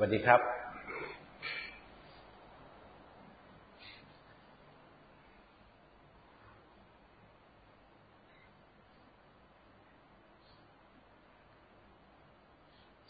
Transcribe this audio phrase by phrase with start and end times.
[0.00, 0.40] วัสดีครับ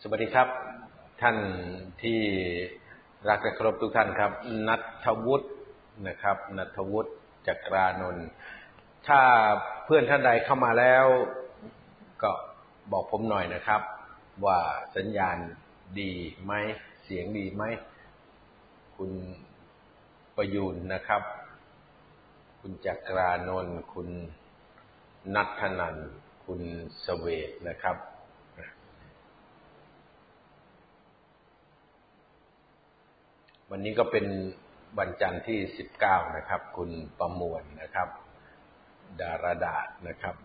[0.03, 0.49] สวัสดีครับ
[1.23, 1.37] ท่าน
[2.03, 2.21] ที่
[3.29, 4.33] รักและเคารพทุกท่านครับ
[4.69, 5.49] นัทวุฒิ
[6.09, 7.11] นะครับ นัทวุฒิ
[7.47, 8.27] จักรานนท์
[9.09, 9.21] ถ้า
[9.85, 11.05] เพื่อนท่านใดเข้ามาแล้ว
[12.23, 12.33] ก็
[12.93, 13.81] บอกผมหน่อยนะครับ
[14.45, 14.59] ว่า
[14.97, 15.39] สัญญาณ
[16.01, 16.13] ดี
[16.45, 16.53] ไหม
[17.05, 17.63] เสียงดีไหม
[18.97, 19.13] คุณ
[20.37, 21.23] ประยูนนะครับ
[22.61, 24.09] คุณจักรานนท์คุณ
[25.35, 25.97] นัทนัน
[26.45, 26.61] คุณ
[27.05, 27.97] สเวตนะครับ
[33.71, 34.27] วันนี้ก็เป็น
[34.99, 38.09] วันจันทร์ที่สิบเก้านะครับ คุณประมวลนะครับ
[39.21, 40.37] ดารดาษนะครับ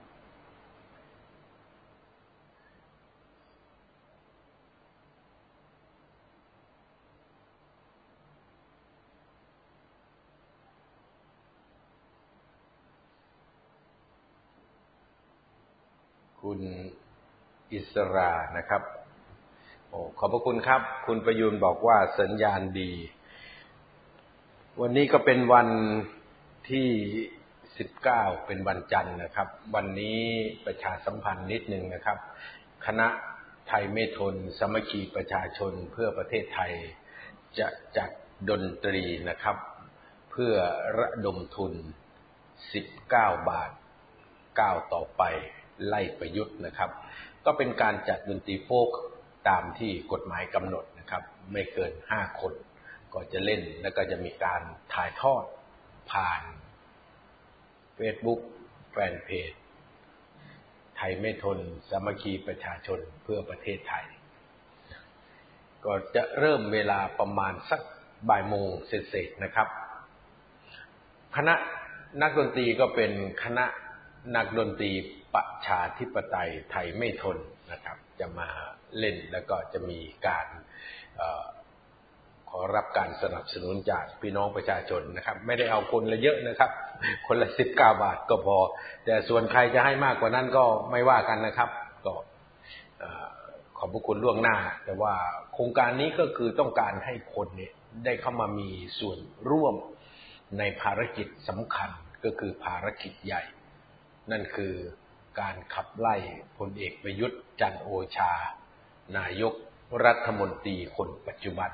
[16.48, 16.62] คุณ
[17.74, 18.84] อิสรานะครับ
[19.90, 22.92] โอ้ขอบพระคุณครับ คุณประยุนบอกว่าสัญญาณดี
[24.82, 25.70] วันนี้ก็เป็นวัน
[26.70, 26.90] ที่
[27.78, 30.20] สิบเก้าเป็นวันจันทร์นะครับ วันนี้
[30.66, 32.18] ประชาสัมพันธ์นิดนึงนะครับ
[32.86, 33.08] คณะ
[33.68, 36.72] ไทยเมทนสมัคคีประชาชนเพื่อประเทศไทย
[37.60, 38.10] จะจัด
[38.50, 39.58] ดนตรีนะครับ
[40.32, 40.54] เพื่อ
[41.00, 41.74] ระดมทุน
[42.62, 43.72] 19 บาท
[44.60, 45.24] ก้าต่อไป
[45.88, 46.90] ไล่ประยุทธ์นะครับ
[47.46, 48.90] ก็เป็นการจัดดนตรีโฟก
[49.50, 52.54] ตามที่กฎหมายกำหนดนะครับ ไม่เกินห้าคน
[53.14, 54.62] ก็จะเล่นแล้วก็จะมีการ
[54.94, 55.44] ถ่ายทอด
[56.12, 56.42] ผ่าน
[57.98, 58.40] Facebook
[58.92, 59.52] แฟนเพจ
[60.98, 61.58] ไทยไม่ทน
[61.90, 64.06] สามัคคีประชาชนเพื่อประเทศไทย
[65.86, 67.82] ก็จะเริ่มเวลาประมาณสัก
[68.30, 69.68] บ่ายโมงเศษๆนะครับ
[71.36, 71.56] คณะ
[72.22, 73.12] นักดนตรีก็เป็น
[73.44, 73.66] คณะ
[74.36, 74.92] นักดนตรี
[75.36, 77.38] ประชาธิปไตยไทยไม่ทน
[77.72, 78.50] นะครับ จะมา
[78.98, 80.48] เล่นแล้วก็จะมีการ
[82.50, 86.72] ขอรับการสนับสนุนจากพี่น้องประชาชนนะครับ ไม่ได้เอาคนละเยอะนะครับ
[87.28, 88.58] คนละสิบเก้าบาทก็พอ
[89.06, 91.70] แต่ส่วนใครจะให้มากกว่านั้นก็ไม่ว่ากันนะครับ
[92.06, 92.14] ก็
[93.78, 95.14] ขอบพระคุณล่วงหน้า แต่ว่า
[95.54, 97.74] โครงการนี้ก็คือต้องการให้คนเนี่ย
[98.06, 99.18] ได้เข้ามามีส่วน
[99.50, 99.76] ร่วม
[100.60, 101.90] ในภารกิจสำคัญ
[102.24, 103.44] ก็คือภารกิจใหญ่
[104.32, 104.74] นั่นคือ
[105.40, 106.16] การขับไล่
[106.58, 108.32] พลเอกประยุทธ์จันโอชา
[109.18, 109.54] นายก
[110.06, 111.72] รัฐมนตรีคนปัจจุบัน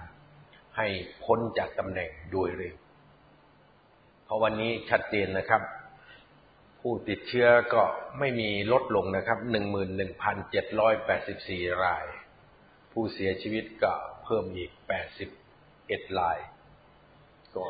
[0.78, 0.88] ให้
[1.24, 2.76] พ้นจากตำแหน่งโดยเร็ว
[4.26, 5.62] เพราะวันนี้ชัดเจนนะครับ
[6.80, 7.84] ผู้ติดเชื้อก็
[8.20, 9.40] ไม่มีลดลงนะครับ
[11.02, 12.06] 11,784 ราย
[12.92, 14.72] ผู้เสียชีวิตก็เพิ่มอีก
[15.46, 16.38] 81 ราย
[17.56, 17.66] ก็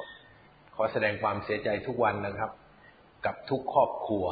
[0.75, 2.51] ขอแสดงความเสียใจทุกวันนะครับ
[3.25, 4.25] กับทุกครอบครัว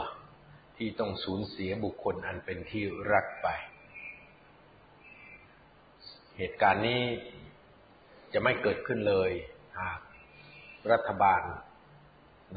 [0.78, 3.47] ที่ต้องสูญเสียบุคคลอันเป็นที่รักไป
[6.38, 7.02] เหตุการณ์นี้
[8.34, 9.31] จะไม่เกิดขึ้นเลย
[9.80, 10.00] หาก
[10.91, 11.41] รัฐบาล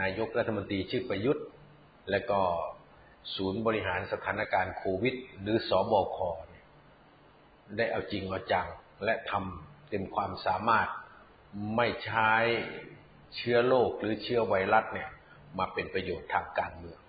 [0.00, 1.46] นายกรัฐมนตรีชื่อประยุทธ์
[2.10, 2.40] และก็
[3.34, 6.18] ศูนย์บริหารสถานการณ์โควิด หรือสอบอค
[7.76, 8.66] ได้เอาจริงเอาจัง
[9.04, 10.88] และทำเต็มความสามารถ
[11.76, 12.30] ไม่ใช้
[13.36, 15.10] เชื้อโรคหรือเชื้อไวรัสเนี่ย
[15.58, 17.00] มาเป็นประโยชน์ทางการเมือง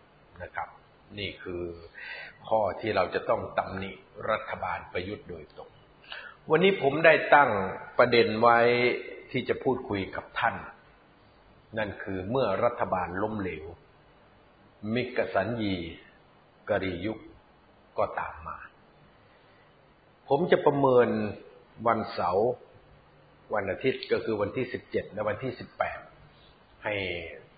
[0.43, 0.69] นะครับ
[1.17, 1.63] นี่คือ
[2.47, 3.91] ข้อที่เราจะต้องตำหนิ
[4.29, 5.69] รัฐบาลประยุทธ์โดยตรง
[6.49, 7.49] วันนี้ผมได้ตั้ง
[7.97, 8.59] ประเด็นไว้
[9.31, 10.55] ที่จะพูดคุยกับท่าน
[11.77, 13.65] นั่นคือเมื่อรัฐบาลล้มเหลว
[14.93, 15.75] มิกสัญญี
[16.69, 17.19] กรียุค
[17.97, 18.57] ก็ตามมา
[20.29, 21.07] ผมจะประเมิน
[21.87, 22.49] วันเสาร์
[23.53, 25.99] วันอาทิตย์ก็คือวันที่สิบเจ็ดและวันที่สิบแปด
[26.83, 26.93] ให้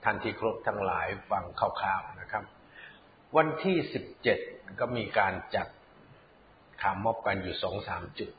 [0.03, 2.20] ท่านที่ครบทั้งหลายฟังคร่าวๆนะ
[3.37, 4.39] วันที่สิบเจ็ด
[4.79, 5.67] ก็มีการจัด
[6.81, 8.29] ขามอบกันอยู่สองสามจุด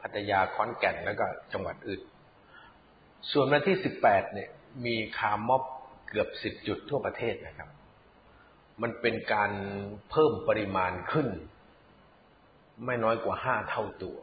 [0.00, 2.02] พัทยาคอนแก่นแล้วก็จังหวัดอื่น
[3.30, 4.50] ส่วนวันที่สิบแปดเนี่ย
[4.86, 5.62] มีคามอบ
[6.08, 7.70] เกือบสิบจุดทั่วประเทศนะครับ
[8.82, 9.50] มันเป็นการ
[10.10, 11.28] เพิ่มปริมาณขึ้น
[12.84, 14.16] ไม่น้อยกว่าห้าเท่าตัว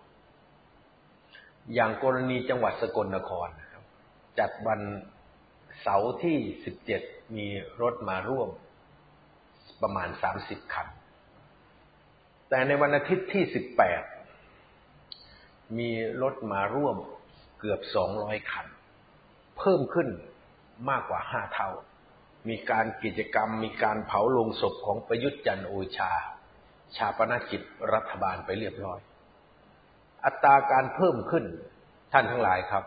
[1.74, 3.84] อย่างกรณีจังหวัดสกลนครนะครับ
[4.40, 4.82] จัดวัน
[5.82, 7.02] เสาร์ที่สิบเจ็ด
[7.38, 7.48] มี
[7.82, 8.50] รถมาร่วม
[9.84, 10.88] ประมาณสามสิบคัน
[12.50, 14.04] แต่ในวันอาทิตย์ที่สิบแปด
[15.78, 15.90] มี
[16.22, 16.98] รถมาร่วม
[17.60, 18.68] เกือบสองร้อยคัน
[19.58, 20.10] เพิ่มขึ้น
[20.90, 21.70] มากกว่าห้าเท่า
[22.50, 26.12] มีการกิจกรรมมีการเผาลงศพของประยุทธ์จันโอชา
[26.96, 27.62] ชาปนกิจ
[27.94, 29.00] รัฐบาลไปเรียบร้อย
[30.26, 31.46] อัตราการเพิ่มขึ้น
[32.14, 32.84] ท่านทั้งหลายครับ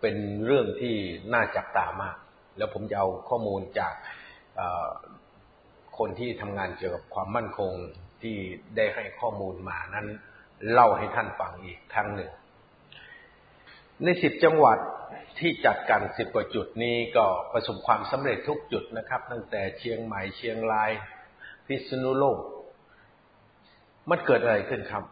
[0.00, 0.16] เป็น
[0.46, 0.94] เรื่องที่
[1.32, 2.16] น่าจับตามาก
[2.58, 3.94] แล้วผมจะเอาข้อมูลจาก
[5.98, 7.72] คนที่ทำงานเกี่ยวกับความมั่นคง
[8.22, 8.36] ที่
[8.76, 10.06] ได้ให้ข้อมูลมานั้น
[10.72, 12.30] เล่าให้ท่านฟังอีกครั้งหนึ่ง
[14.04, 14.78] ในสิบจังหวัด
[15.38, 20.90] ที่จัดการสิบกว่าจุดนี้ก็ประสบความสำเร็จทุกจุดนะครับ ตั้งแต่เชียงใหม่เชียงราย
[21.66, 22.38] พิษณุโลก
[24.10, 25.04] มันเกิดอะไรขึ้นครับ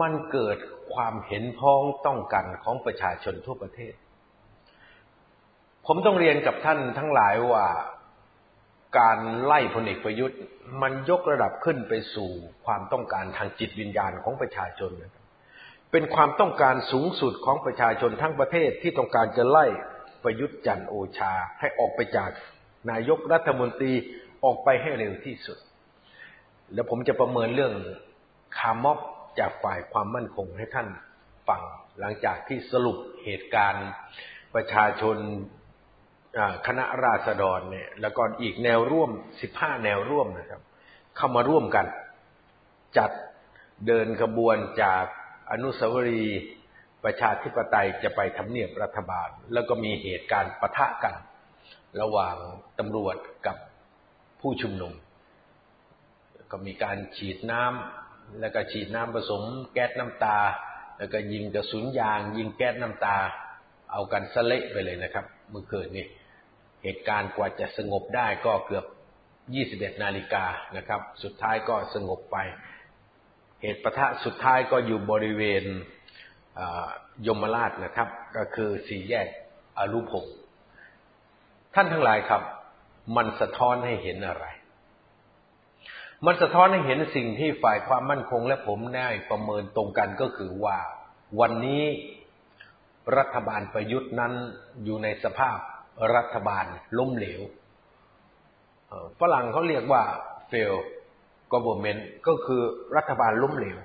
[0.00, 0.58] มันเกิด
[0.94, 3.94] ความเห็นพ้องต้องกันของประชาชนทั่วประเทศ
[5.86, 7.66] ผมต้องเรียนกับท่านทั้งหลายว่า
[8.98, 10.38] การไล่พลเอกประยุทธ์
[10.82, 12.30] มันยกระดับขึ้นไปสู่
[12.66, 14.90] ความต้องการทางจิตวิญญาณของประชาชน
[15.90, 19.66] เป็นความต้องการสูงสุดของประชาชนทั้งประเทศที่ต้องการจะไล่
[20.24, 22.30] ประยุทธ์จันโอชาให้ออกไปจาก
[22.90, 23.92] นายกรัฐมนตรี
[24.44, 25.58] ออกไปให้เร็วที่สุด
[26.74, 27.74] แล้วผมจะประเมินเรื่อง
[28.58, 28.98] คาร์ม็อบ
[29.38, 30.88] จากฝ่ายความมั่นคงให้ท่าน
[31.48, 31.62] ฟัง
[31.98, 33.88] หลังจากที่สรุปเหตุการณ์
[34.54, 35.16] ประชาชน
[36.66, 39.10] คณะราษฎรเนี่ย แล้วก็อีกแนวร่วม
[39.42, 40.62] สิบห้าแนวร่วมนะครับ
[41.16, 41.86] เข้ามาร่วมกัน
[42.98, 43.10] จัด
[43.86, 45.04] เดินขบวนจาก
[45.50, 46.42] อนุสาวรีย์
[47.04, 51.14] ประชาธิปไตยจะไปทำเนียบรัฐบาล แล้วก็มีเหตุการณ์ปะทะกัน
[52.00, 52.36] ระหว่าง
[52.78, 53.56] ตำรวจกับ
[54.40, 54.92] ผู้ชุมนุม
[56.50, 59.42] ก็มีการฉีดน้ำแล้วก็ฉีดน้ำผสม
[59.72, 60.38] แก๊สน้ำตา
[60.98, 63.16] แล้วก็ยิงกระสุนยาง ยิงแก๊สน้ำตา
[63.92, 66.06] เอากันสะเละไปเลยนะครับเมื่อคืนนี้
[66.82, 68.84] เหตุการณ์กว่าจะสงบได้ก็เกือบ
[69.88, 70.44] 21 นาฬิกา
[70.76, 72.36] นะครับ สุดท้ายก็สงบไป
[73.62, 75.64] เหตุประทะสุดท้ายก็อยู่บริเวณ
[77.26, 79.28] ยมราชนะครับ ก็คือสี่แยก
[79.78, 80.36] อรุพงศ์
[81.74, 82.42] ท่านทั้งหลายครับ
[83.16, 84.46] มันสะท้อนให้เห็นอะไร
[86.26, 90.78] มันสะท้อนให้เห็นสิ่งที่ฝ่ายความมั่นคงและผมได้ประเมินตรงกันก็คือว่า
[91.40, 91.84] วันนี้
[93.18, 94.32] รัฐบาลประยุทธ์นั้น
[94.84, 95.58] อยู่ในสภาพ
[96.16, 96.64] รัฐบาล
[96.98, 97.40] ล้มเหลว
[99.20, 100.02] ฝรั่งเขาเรียกว่า
[100.50, 100.76] fail
[101.52, 102.62] government ก็คือ
[102.96, 103.78] รัฐบาลล้มเหลว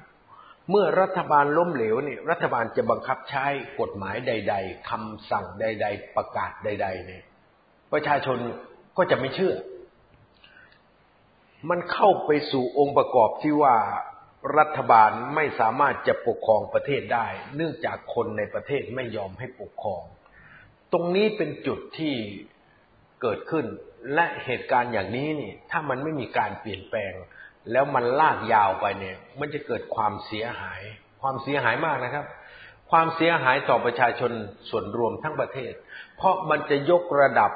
[0.69, 3.45] เมื่อรัฐบาลล้มเหลวเนี่ยรัฐบาลจะบังคับใช้
[3.80, 7.24] กฎหมายใด ๆคำสั่งใด ๆ ประกาศใด ๆ เนี่ย
[7.94, 8.38] ประชาชน
[8.98, 9.56] ก็จะไม่เชื่อ
[11.69, 13.75] มันเข้าไปสู่องค์ประกอบที่ว่า
[14.57, 20.04] รัฐบาลไม่สามารถจะปกครองประเทศได้ เนื่องจากคนในประเทศไม่ยอมให้ปกครอง
[20.94, 22.16] ตรงนี้เป็นจุดที่
[23.22, 23.66] เกิดขึ้น
[24.13, 27.13] และเหตุการณ์อย่างนี้นี่ ถ้ามันไม่มีการเปลี่ยนแปลง
[27.72, 30.81] แล้วมันลากยาวไปเนี่ย มันจะเกิดความเสียหาย
[31.22, 32.25] ความเสียหายมากนะครับ
[32.92, 34.31] ความเสียหายต่อประชาชน
[34.69, 35.74] ส่วนรวมทั้งประเทศ
[36.18, 37.51] เพราะมันจะยกระดับ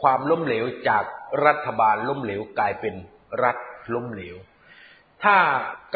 [0.00, 1.04] ความล้มเหลวจาก
[1.46, 2.94] รัฐบาลล้มเหลวกลายเป็น
[3.44, 3.56] รัฐ
[3.94, 4.36] ล้มเหลว
[5.24, 5.36] ถ้า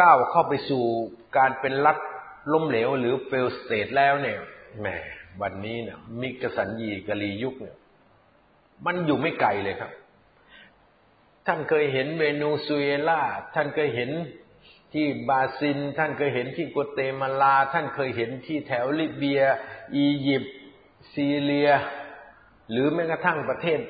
[0.00, 0.84] ก้าวเข้าไปสู่
[1.36, 1.98] การเป็นรัฐ
[2.52, 4.38] ล้มเหลวหรือ failed state แล้วเนี่ย
[4.81, 4.88] แหม
[5.43, 7.76] วันนี้เนี่ยมิคสัญญีกลียุคเนี่ย
[8.87, 9.93] มันอยู่ไม่ไกลเลยครับ
[11.46, 13.20] ท่านเคยเห็นเวเนซุเอลา
[13.55, 14.11] ท่านเคยเห็น
[14.93, 19.43] ที่บราซิล ท่านเคยเห็นที่กัวเตมาลา ท่านเคยเห็นที่แถวลิเบีย
[19.96, 20.55] อียิปต์
[21.12, 21.70] ซีเรีย
[22.70, 23.81] หรือแม้กระทั่งประเทศ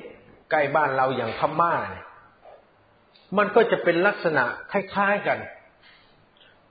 [0.51, 2.05] ใกล้บ้านเราอย่างพม่าเนี่ย
[3.37, 5.39] มันก็จะเป็นลักษณะคล้ายๆกัน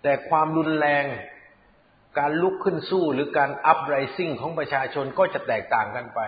[0.03, 1.05] แต่ความรุนแรง
[2.19, 6.21] การลุกขึ้นสู้หรือการอัพไรซิ่งของประชาชนก็จะแตกต่างกันไป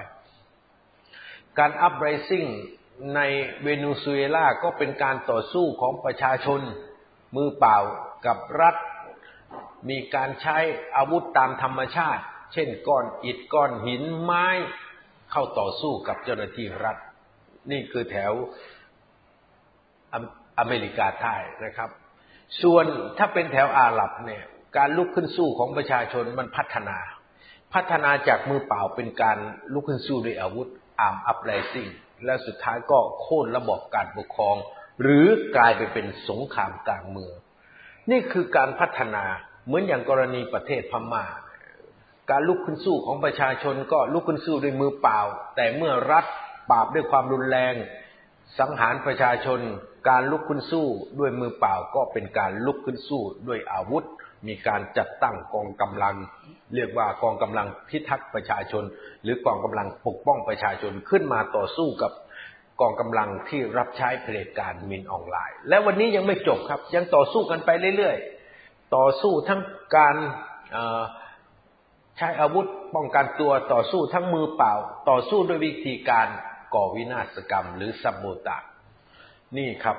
[1.58, 2.44] การอัพไรซิ่ง
[3.16, 3.20] ใน
[3.62, 6.60] เวเนซุเอลาก็เป็นการต่อสู้ของประชาชน
[7.36, 7.78] มือเปล่า
[8.26, 8.76] กับรัฐ
[9.90, 10.58] มีการใช้
[10.96, 14.46] อาวุธตามธรรมชาติ เช่นก้อนอิฐก้อนหินไม้
[15.30, 16.96] เข้าต่อสู้กับเจ้าหน้าที่รัฐ
[17.70, 18.32] นี่คือแถว
[20.58, 21.90] อเมริกาใต้นะครับ
[22.62, 22.84] ส่วน
[23.18, 24.44] ถ้าเป็นแถวอาหรับเนี่ย
[24.76, 26.98] การลุกขึ้นสู้ของประชาชนมันพัฒนา
[27.74, 29.38] พัฒนาจากมือเปล่าเป็นการ
[29.72, 30.68] ลุกขึ้นสู้ด้วยอาวุธ
[31.00, 31.88] อาร์มอัพไรซิ่ง
[32.24, 34.56] และสุดท้ายก็โค่นระบบการปกครอง
[35.02, 37.34] หรือกลายไปเป็นสงครามกลางเมือง
[38.10, 39.24] นี่คือการพัฒนา
[39.66, 41.24] เหมือนอย่างกรณีประเทศพมา่า
[42.30, 45.20] การลุกขึ้นสู้ของประชาชนก็ลุกขึ้นสู้ด้วยมือเปล่า
[45.56, 46.24] แต่เมื่อรัฐ
[46.70, 47.74] ปราบด้วยความรุนแรง
[48.58, 49.60] สังหารประชาชน
[50.08, 50.86] การลุกขึ้นสู้
[51.18, 54.04] ด้วยมือเปล่าก็เป็นการลุกขึ้นสู้ด้วยอาวุธ
[54.46, 56.14] มีการจัดตั้งกองกำลัง
[56.74, 58.84] เรียกว่ากองกำลังพิทักษ์ประชาชน
[59.22, 62.12] หรือกองกำลังปกป้องประชาชนขึ้นมาต่อสู้กับ
[62.80, 69.60] กองกำลังที่รับใช้เผด็จการมินออนไลน์ และวันนี้ยังไม่จบครับ ยังต่อสู้กันไปเรื่อยๆ ต่อสู้ทั้ง
[69.96, 70.16] การ
[72.16, 74.72] ใช้อาวุธป้องกันตัวต่อสู้ทั้งมือเปล่า
[75.10, 76.26] ต่อสู้ด้วยวิธีการ
[76.74, 78.58] ก่อวินาศกรรม หรือสัมโบตา
[79.56, 79.96] นี่ครับ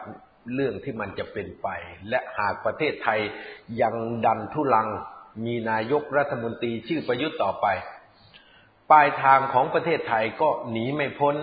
[0.54, 1.68] เรื่องที่มันจะเป็นไป
[2.10, 3.20] และหากประเทศไทย
[3.82, 3.96] ยัง
[4.26, 4.88] ดันทุลัง
[5.46, 7.68] มีนายกรัฐมนตรีชื่อประยุทธ์ต่อไป
[8.92, 11.36] ปลายทางของประเทศไทยก็หนีไม่พ้น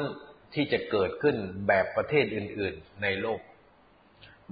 [0.55, 1.37] ที่จะเกิดขึ้น
[1.69, 3.41] แบบประเทศอื่น ๆ ในโลก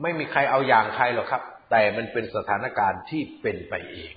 [0.03, 4.13] ไม่มีใครเอาอย่างใครหรอกครับ แต่มันเป็นสถานการณ์ที่เป็นไปเอง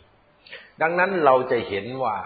[0.81, 2.17] ดังนั้นเราจะเห็นว่า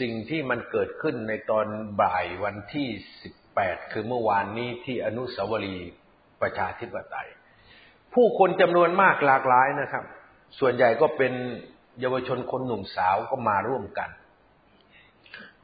[0.00, 1.66] สิ่งที่มันเกิดขึ้นในตอน
[2.02, 2.88] บ่ายวันที่
[3.40, 5.90] 18 คือเมื่อวานนี้ที่อนุสาวรีย์
[6.42, 7.28] ประชาธิปไตย
[8.14, 10.04] ผู้คนจำนวนมากหลากหลายนะครับ
[10.58, 11.32] ส่วนใหญ่ก็เป็น
[12.00, 14.10] เยาวชนคนหนุ่มสาวก็มาร่วมกัน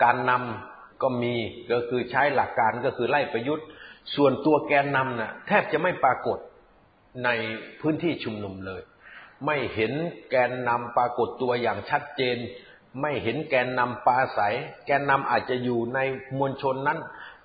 [0.03, 1.35] การนำก็มี
[1.73, 3.67] ก็คือใช้หลักการก็คือไล่ประยุทธ์
[4.17, 6.39] ส่วนตัวแกนนำนะ่ะแทบจะไม่ปรากฏ
[7.25, 7.29] ใน
[7.81, 8.83] พื้นที่ชุมนุมเลย
[9.47, 9.93] ไม่เห็น
[10.31, 12.37] แกนนำปรากฏตัวอย่างชัดเจน
[13.01, 14.55] ไม่เห็นแกนนำปราศัย
[14.87, 15.99] แกนนำอาจจะอยู่ใน
[16.39, 16.99] มวลชนนั้น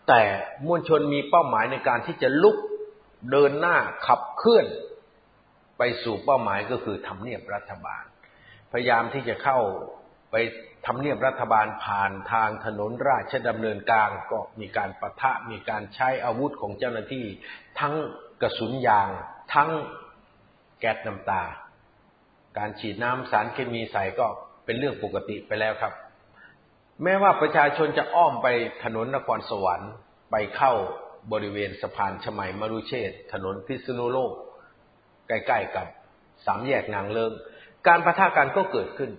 [0.08, 0.22] แต่
[0.68, 2.58] มวลชนมีเป้าหมายในการที่จะลุก
[3.32, 4.66] เดินหน้าขับเคลื่อน
[5.78, 8.04] ไปสู่เป้าหมายก็คือทำเนียบรัฐบาล
[8.72, 9.60] พยายามที่จะเข้า
[10.32, 10.36] ไป
[10.88, 17.26] ทำเนียบรัฐบาลผ่านทางถนนราชดำเนินกลางก็มีการประทะมีการใช้อาวุธของเจ้าหน้าที่
[17.80, 17.94] ทั้ง
[18.42, 19.08] กระสุนยาง
[19.54, 19.70] ทั้ง
[20.80, 21.44] แก๊สน้ำตา
[22.58, 24.28] การฉีดน้ำสารเคมีใส่ก็
[24.66, 25.94] เป็นเรื่องปกติไปแล้วครับ
[27.04, 28.48] แม้ว่าประชาชนจะอ้อมไป
[28.84, 29.92] ถนนนครสวรรค์
[30.32, 30.74] ไปเข้า
[31.32, 34.34] บริเวณสะพานชมัยมรุเชษถนนพิษณุโลก
[35.28, 35.88] ใกล้ๆกับ
[36.46, 37.32] สามแยกนางเลิง
[37.88, 39.12] การประทะกันก็เกิดขึ้น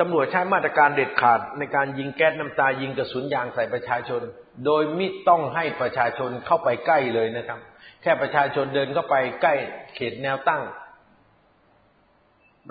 [0.00, 4.22] ตำรวจใช้มาตรการเด็ดขาดในการยิงแก๊สน้ำตายิงกระสุนยางใส่ประชาชน
[4.66, 7.60] โดยมิต้องให้ประชาชนเข้าไปใกล้เลยนะครับ
[8.02, 9.54] แค่ประชาชนเดินเข้าไปใกล้
[9.94, 10.62] เขตแนวตั้ง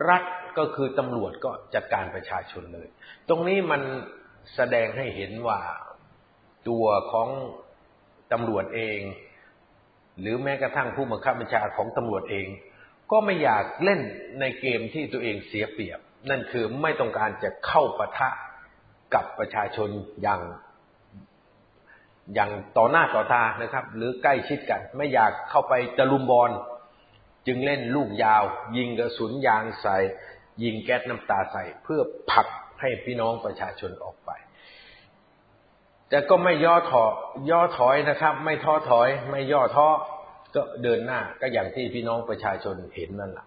[0.10, 0.24] รัฐ
[0.57, 2.88] ก็คือตำรวจก็จัดการประชาชนเลย
[3.29, 3.81] ตรงนี้มัน
[4.55, 5.60] แสดงให้เห็นว่า
[6.69, 7.29] ตัวของ
[8.32, 9.00] ตำรวจเอง
[10.20, 12.48] หรือแม้กระทั่งผู้บังคับบัญชาของตำรวจเอง
[13.12, 14.02] ก็ไม่อยากเล่น
[14.40, 18.30] ในเกมที่ตัวเองเสียเปรียบ นั่นคือไม่ต้องการจะเข้าปะทะ
[19.14, 19.90] กับประชาชน
[20.22, 20.42] อย่าง
[22.34, 26.52] อย่างต่อหน้าต่อตานะครับ หรือใกล้ชิดกัน ไม่อยากเข้าไปตะลุมบอล
[27.48, 28.44] จึงเล่นลูกยาว
[28.78, 29.98] ยิงกระสุนยางใส่
[30.64, 32.48] ยิงแก๊สน้ำตาใส่เพื่อผลัก
[32.82, 34.32] ให้พี่น้องประชาชนออกไป
[36.12, 37.06] แต่ก็ไม่ย่อถอ
[37.50, 39.88] ย่อถอยนะครับ ไม่ท้อถอย ไม่ย่อท้อ
[40.56, 43.46] ก็เดินหน้าก็อย่างที่พี่น้องประชาชนเห็นนั่นแหละ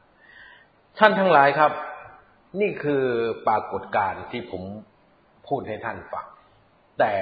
[0.99, 1.73] ท่านทั้งหลายครับ
[2.61, 3.05] นี่คือ
[3.49, 4.63] ปรากฏการณ์ที่ผม
[5.49, 6.27] พูดให้ท่านฟัง
[6.99, 7.13] แต่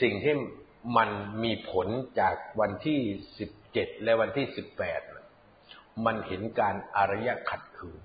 [0.00, 0.34] สิ่งที่
[0.96, 1.08] มัน
[1.44, 1.86] มีผล
[2.20, 3.00] จากวันที่
[3.38, 5.00] สิบเจ็ดและวันที่สิบแปด
[6.06, 8.00] มันเห็นการอารยะขัดขืน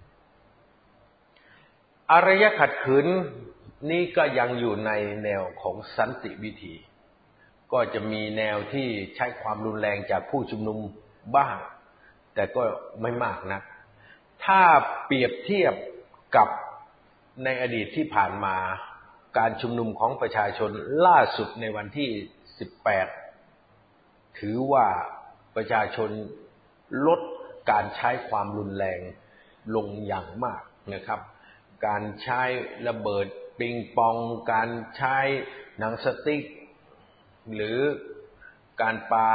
[2.12, 3.08] อารยะขัดขืน
[3.92, 4.92] นี่ก็ยังอยู่ใน
[5.24, 6.76] แนวของสันติวิธี
[7.74, 10.78] ก็จะมีแนวที่ใช้ความรุนแรงจากผู้ชุมนุม
[11.36, 11.58] บ้าง
[12.34, 12.64] แต่ก็
[13.02, 13.62] ไม่มากนะ
[14.46, 14.62] ถ้า
[15.06, 15.74] เปรียบเทียบ
[16.36, 16.50] กับ
[17.44, 18.56] ในอดีตที่ผ่านมา
[19.38, 20.72] การชุมนุมของประชาชน
[21.06, 22.10] ล่าสุดในวันที่
[23.44, 24.88] 18 ถือว่า
[25.56, 26.10] ประชาชน
[27.08, 27.22] ลด
[27.72, 29.00] การใช้ความรุนแรง
[29.76, 30.64] ลงอย่างมาก
[30.94, 31.20] นะครับ
[31.88, 32.42] การใช้
[32.88, 33.28] ระเบิด
[33.60, 34.18] ปิงปอง
[34.52, 35.18] การใช้
[35.80, 36.44] หนังสติ๊ก
[37.56, 37.80] หรือ
[38.82, 39.30] การปา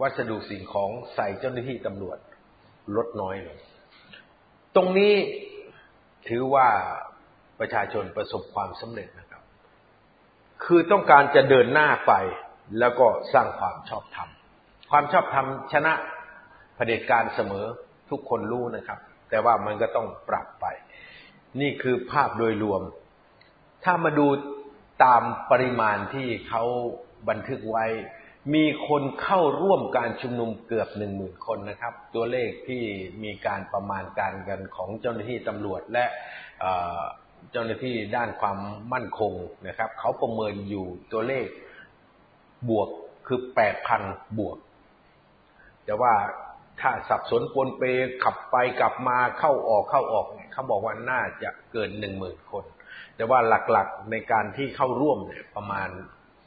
[0.00, 2.18] วัสดุสิ่งของใส่เจ้าหน้าที่ตำรวจ
[2.96, 3.58] ลดน้อยลง
[4.76, 5.14] ตรงนี้
[6.28, 6.68] ถือว่า
[7.60, 9.42] ประชาชนประสบความสำเร็จนะครับ
[10.64, 12.12] คือต้องการจะเดินหน้าไป
[12.78, 14.28] แล้วก็สร้างความชอบธรรม
[14.90, 15.92] ความชอบธรรมชนะ
[16.76, 17.66] เผด็จการเสมอ
[18.10, 18.98] ทุกคนรู้นะครับ
[19.30, 20.66] แต่ว่ามันก็ต้องปรับไป
[21.60, 22.82] นี่คือภาพโดยรวม
[23.84, 24.26] ถ้ามาดู
[25.04, 26.62] ตามปริมาณที่เขา
[27.28, 27.86] บันทึกไว้
[28.54, 32.82] มีคนเข้าร่วมการชุมนุมเกือบหนึ่งหมื่นคนนะครับ ตัวเลขที่
[33.24, 36.04] มีการประมาณการกันของเจ้าหน้าที่ตำรวจและ
[37.52, 38.58] เจ้าหน้าที่ด้านความ
[38.92, 39.32] มั่นคง
[39.68, 41.46] นะครับ เขาประเมินอยู่ตัวเลข
[42.68, 42.88] บวก
[43.26, 44.02] คือแปดพัน
[44.38, 44.58] บวก
[45.84, 46.12] แต่ว่า
[46.80, 47.82] ถ้าสับสนปนเป
[48.24, 52.64] ขับไปกลับมาเข้าออกเข้าออกเขาบอกว่าน่าจะเกินหนึ่งหมื่นคน
[53.16, 53.38] แต่ว่า
[53.70, 55.88] หลักๆในการที่เข้าร่วมเนี่ยประมาณ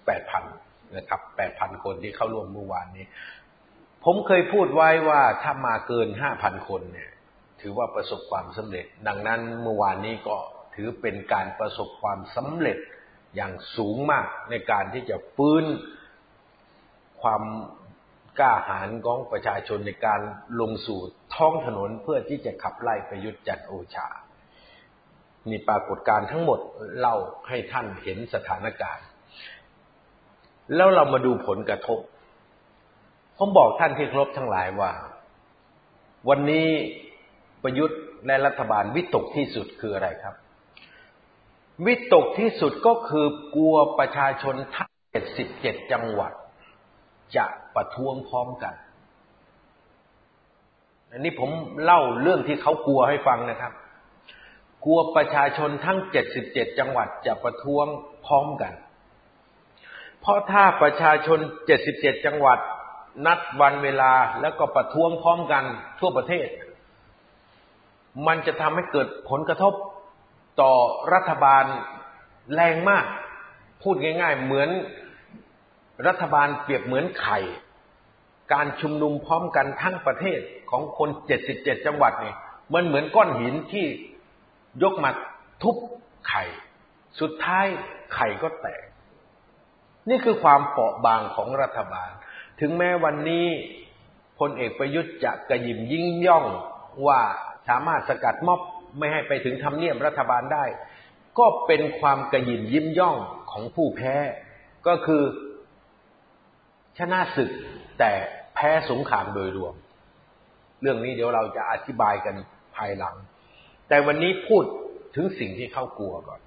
[0.05, 0.43] แปดพัน
[0.97, 3.05] นะครับแปดพันคนที่เข้าร่วมเมื่อวานนี้
[4.05, 7.09] ผมเคยพูดไว้ว่าถ้ามาเกินห้าพันคนเนี่ย
[7.61, 10.37] ถือว่าประสบความสำเร็จ ดังนั้นเมื่อวานนี้ก็
[10.75, 12.77] ถือเป็นการประสบความสำเร็จ
[13.35, 15.65] อย่างสูงมากในการที่จะฟื้น
[17.21, 17.43] ความ
[18.39, 20.21] กล้าหาญของประชาชนในการ
[20.59, 20.99] ลงสู่
[21.35, 24.07] ท้องถนนเพื่อที่จะขับไล่ประยุทธ์จันโอชา
[25.51, 26.59] มีปรากฏการณ์ทั้งหมด
[26.99, 27.15] เล่า
[27.47, 29.05] ให้ท่านเห็นสถานการณ์
[30.75, 31.99] แล้วเรามาดูผลกระทบ
[33.37, 34.91] ผมบอกท่านที่ครบทั้งหลายว่า
[36.29, 36.67] วันนี้
[37.63, 40.35] ประยุทธ์และรัฐบาลวิตกที่สุดคืออะไรครับ
[41.85, 44.91] วิตกที่สุดก็คือกลัวประชาชนทั้ง
[45.41, 46.31] 77 จังหวัด
[47.35, 48.73] จะประท้วงพร้อมกัน
[51.11, 51.49] อันนี้ผม
[51.83, 53.73] เล่าเรื่องที่เขากลัวให้ฟังนะครับ
[54.85, 55.97] กลัวประชาชนทั้ง
[56.39, 57.85] 77 จังหวัดจะประท้วง
[58.25, 58.73] พร้อมกัน
[60.21, 61.39] เพราะถ้าประชาชน
[61.81, 62.59] 77 จังหวัด
[63.25, 65.63] นัดวันเวลาแล้วก็ประท้วงพร้อมกัน
[65.99, 66.47] ทั่วประเทศ
[68.27, 69.73] มันจะทำให้เกิดผลกระทบ
[70.61, 70.73] ต่อ
[71.13, 71.65] รัฐบาล
[72.53, 73.05] แรงมาก
[73.83, 74.69] พูดง่าย ๆ เหมือน
[76.07, 77.39] รัฐบาลเปรียบเหมือนไข่
[78.53, 80.39] การชุมนุมพร้อมกันทั้งประเทศ
[80.71, 81.09] ของคน
[81.47, 82.35] 77 จังหวัดเนี่ย
[82.73, 83.85] มันเหมือนก้อนหินที่
[84.83, 85.09] ยกมา
[85.63, 85.75] ทุบ
[86.27, 86.43] ไข่
[87.19, 87.65] สุดท้าย
[88.13, 88.83] ไข่ก็แตก
[90.09, 92.09] นี่คือความเปราะบางของรัฐบาล
[92.59, 93.47] ถึงแม้วันนี้
[94.39, 96.45] พลเอกประยุทธ์จะกระยิมยิ่งย่อง
[97.07, 97.21] ว่า
[97.69, 98.61] สามารถสกัดม็อบ
[98.97, 100.65] ไม่ให้ไปถึงทำเนียบรัฐบาลได้
[101.39, 103.17] ก็เป็นความกระยิมยิ้มย่อง
[103.51, 104.15] ของผู้แพ้
[104.87, 105.23] ก็คือ
[106.97, 107.51] ชนะศึก
[107.99, 108.11] แต่
[108.55, 109.75] แพ้สงครามโดยรวม
[110.81, 112.35] เรื่องนี้เดี๋ยวเราจะอธิบายกัน
[112.75, 113.15] ภายหลัง
[113.87, 114.63] แต่วันนี้พูด
[115.15, 116.39] ถึงสิ่งที่เขากลัวก่อน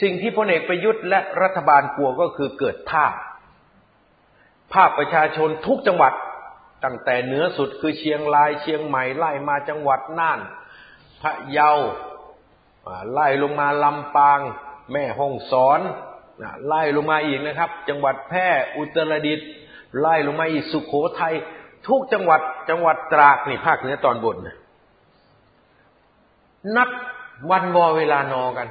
[0.00, 3.12] สิ่งที่พลเอกประยุทธ์และรัฐบาลกลัวก็คือเกิดภาพ
[4.74, 6.12] ภาคประชาชนทุกจังหวัด
[6.84, 10.40] ตั้งแต่เหนือสุดคือเชียงรายเชียงใหม่ไล่มาจังหวัดน่าน
[11.22, 11.72] พะเยา
[13.12, 14.40] ไล่ลงมาลำปาง
[14.92, 15.80] แม่ห้องสอน
[16.66, 19.48] ไล่ลงมาอีกนะครับ จังหวัดแพร่อุตรดิตถ์
[20.00, 21.34] ไล่ลงมาอีกสุขโขทัย
[21.88, 24.52] ทุกจังหวัดจังหวัดตราดนี่ภาคเหนือตอนบนนั
[26.76, 26.90] นัด
[27.50, 28.68] วันวอเวลานอกัน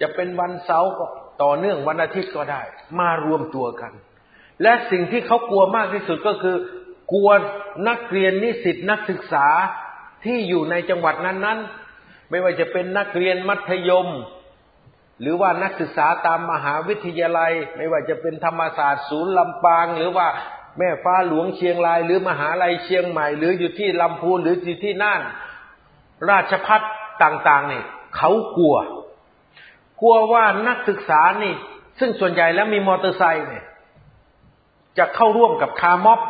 [0.00, 1.06] จะเป็นวันเสาร์ก็
[1.42, 2.62] ต่อเนื่องวันอาทิตย์ก็ได้
[2.98, 3.92] มารวมตัวกัน
[4.62, 6.56] และสิ่งที่เขากลัวมากที่สุดก็คือ
[7.12, 7.30] กลัว
[7.88, 9.46] นักเรียนนิสิตนักศึกษา
[10.24, 14.08] ที่อยู่ในจังหวัดนั้นๆ ไม่ว่าจะเป็นนักเรียนมัธยม
[15.20, 20.28] หรือว่านักศึกษาตามมหาวิทยาลัย ไม่ว่าจะเป็นธรรมศาสตร์ศูนย์ลำปาง หรือว่า
[20.78, 25.22] แม่ฟ้าหลวงเชียงราย หรือมหาลัยเชียงใหม่ หรืออยู่ที่ลำพูนหรืออยู่ที่น่าน
[26.30, 26.80] ราชพัฒ
[27.22, 27.82] ต่างๆนี่
[28.16, 28.76] เขากลัว
[30.00, 31.54] กลัวว่านักศึกษานี่
[31.98, 33.64] ซึ่งส่วนใหญ่แล้วมีมอเตอร์ไซค์เนี่ย
[34.98, 36.20] จะเข้าร่วมกับคาร์ม็อบ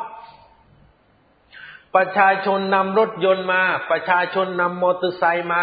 [1.97, 5.63] ประชาชนนำรถยนต์มา ประชาชนนำมอเตอร์ไซค์มา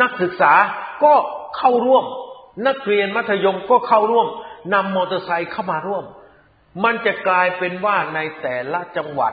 [0.00, 0.52] นักศึกษา
[1.04, 1.14] ก็
[1.56, 2.04] เข้าร่วม
[2.66, 4.28] นักเรียนมัธยมก็เข้าร่วม
[4.74, 6.04] นำมอเตอร์ไซค์เข้ามาร่วม
[6.84, 9.32] มันจะกลายเป็นว่าในแต่ละจังหวัด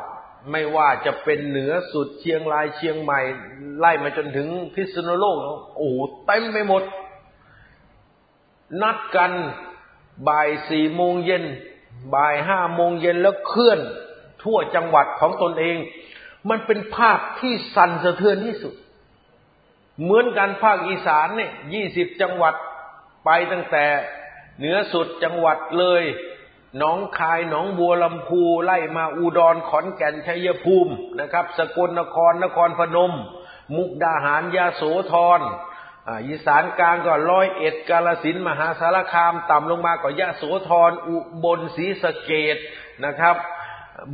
[0.49, 3.19] ไม่ว่าจะเป็นเหนือสุดเชียงรายเชียงใหม่
[3.79, 5.37] ไล่มาจนถึงพิษณุโลก
[5.77, 6.83] โอ้โหเต็มไปหมด
[8.81, 9.31] นัดกัน
[10.27, 11.43] บ่ายสี่โมงเย็น
[12.15, 13.79] บ่ายห้าโมงเย็นแล้วเคลื่อน
[14.43, 15.77] ทั่วจังหวัดของตนเอง
[16.49, 18.73] มันเป็นภาพที่สั่นสะเทือนที่สุด
[20.01, 22.53] เหมือนกันภาคอีสานเนี่ยยี่สิบจังหวัด
[23.25, 23.85] ไปตั้งแต่
[24.57, 26.03] เหนือสุดจังหวัดเลย
[26.77, 33.13] หนองคายหนองบัวลำพูไล่มาอุดรขอนแก่นชัยภูมินะครับ สกลนครนครพนม
[33.75, 35.41] มุกดาหารยาโสธร
[36.27, 42.57] อีสานกลางก็ร้อยเอ็ดกาลสินมหาสารคาม ต่ำลงมาก็ยะโสธรอุบลศรีสะเกด
[43.05, 43.35] นะครับ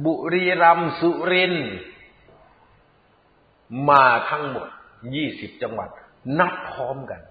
[0.05, 1.55] บุรีรัมย์สุริน
[3.89, 4.67] มาทั้งหมด
[5.15, 5.89] ยี่สิบจังหวัด
[6.39, 7.21] นัดพร้อมกัน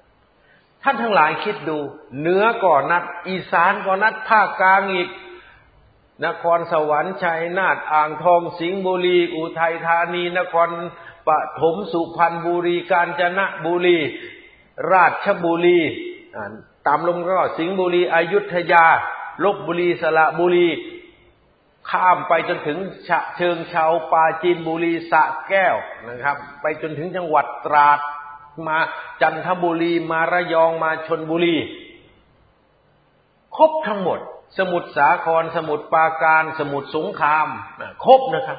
[0.89, 1.79] ท่านทั้งหลายคิดดู
[2.19, 5.09] เหนือก่อนนัด อีสานก่อนนัดภาคกลางอีก
[6.27, 10.69] นครสวรรค์ชัยนาทอ่างทองสิงห์บุรี อุทัยธานี นคร
[11.29, 13.99] ปฐมสุพรรณบุรีกาญจนบุรี
[14.93, 15.81] ราชบุรี
[16.87, 18.87] ตามลงก็สิงห์บุรีอยุธยา
[19.45, 20.69] ลบบุรีสระบุรี
[21.91, 25.77] ข้ามไปจนถึงฉะเชิงเชาปาจีนบุรีสะแก้ว
[26.09, 28.01] นะครับ ไปจนถึงจังหวัดตราด
[28.69, 28.79] มา
[29.23, 31.57] จันทบุรีมาระยองมาชนบุรี
[33.57, 34.19] ครบทั้งหมด
[34.59, 37.49] สมุทรสาคร สมุทรปราการ สมุทรสงคราม
[38.05, 38.59] ครบนะครับ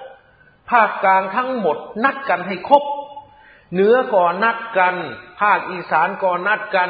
[0.72, 2.84] ภาคกลางทั้งหมดนัดกันให้ครบ
[3.74, 4.96] เหนือก่อนนัดกัน
[5.42, 6.90] ภาคอีสานก่อนนัดกัน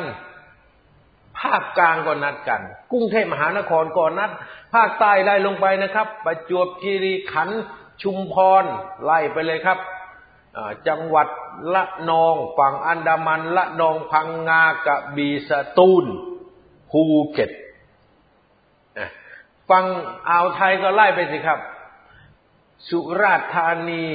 [1.39, 4.31] ภาคกลางก่อนนัดกัน กรุงเทพมหานครก่อนนัด
[4.73, 7.61] ภาคใต้ไล่ลงไปนะครับ ประจวบคีรีขันธ์
[8.01, 8.63] ชุมพร
[9.03, 9.77] ไล่ไปเลยครับ
[10.87, 11.27] จังหวัด
[11.73, 16.05] ละนองฝั่งอันดามันละนองพังงากระบีสตูล
[16.91, 17.01] ภู
[17.33, 17.51] เก็ต
[19.69, 19.85] ฝั่ง
[20.29, 21.59] อ่าวไทยก็ไล่ไปสิครับ
[22.89, 24.05] สุราษฎร์ธานี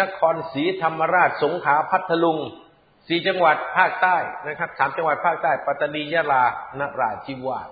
[0.00, 2.38] นครศรีธรรมราชสงขลาพัทลุง
[3.06, 6.44] สี่จังหวัดภาคใต้นะครับสามจังหวัดภาคใต้ ปัตตานียะลา
[6.78, 7.68] นราธิวาส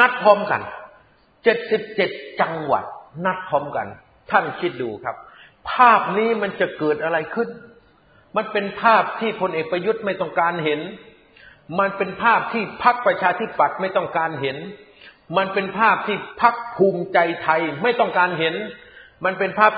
[0.00, 0.62] นัดพร้อมกัน
[1.44, 2.84] เจ็ดสิบเจ็ดจังหวัด
[3.24, 3.86] นัดพร้อมกัน
[4.30, 5.16] ท่านคิดดูครับ
[5.72, 7.48] ภาพนี้มันจะเกิดอะไรขึ้น
[8.36, 10.80] มันเป็นภาพที่พลเอกประยุทธ์ไม่ต้องการเห็น
[11.78, 14.56] มันเป็นภาพที่พักประชาธิปัตย์ไม่ต้องการเห็น
[15.36, 18.54] มันเป็นภาพที่พักภูมิใจไทยไม่ต้องการเห็น
[19.24, 19.72] มันเป็นภาพ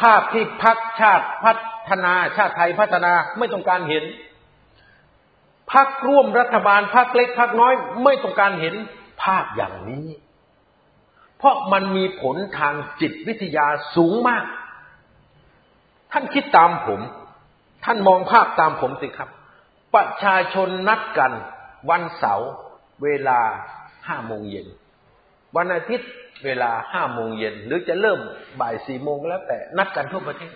[0.00, 1.52] ภาพที่พักชาติพั
[1.88, 4.04] ฒนาชาติไทยพัฒนาไม่ต้องการเห็น
[5.72, 8.74] พักร่วมรัฐบาลพักเล็กพักน้อยไม่ต้องการเห็น
[9.22, 10.06] ภาพอย่างนี้
[11.38, 13.66] เพราะมันมีผลทางจิตวิทยา
[13.96, 14.44] สูงมาก
[16.12, 17.00] ท่านคิดตามผม
[17.84, 19.30] ท่านมองภาพตามผมสิครับ
[19.94, 21.32] ประชาชนนัดกัน
[21.90, 22.50] วันเสาร์
[23.02, 23.40] เวลา
[24.08, 24.66] ห้าโมงเย็น
[25.56, 26.10] วันอาทิตย์
[26.44, 28.18] เวลาห้าโมงเย็น หรือจะเริ่ม
[28.60, 30.54] บ่ายสี่โมงแล้วแต่นัดกันทั่วประเทศ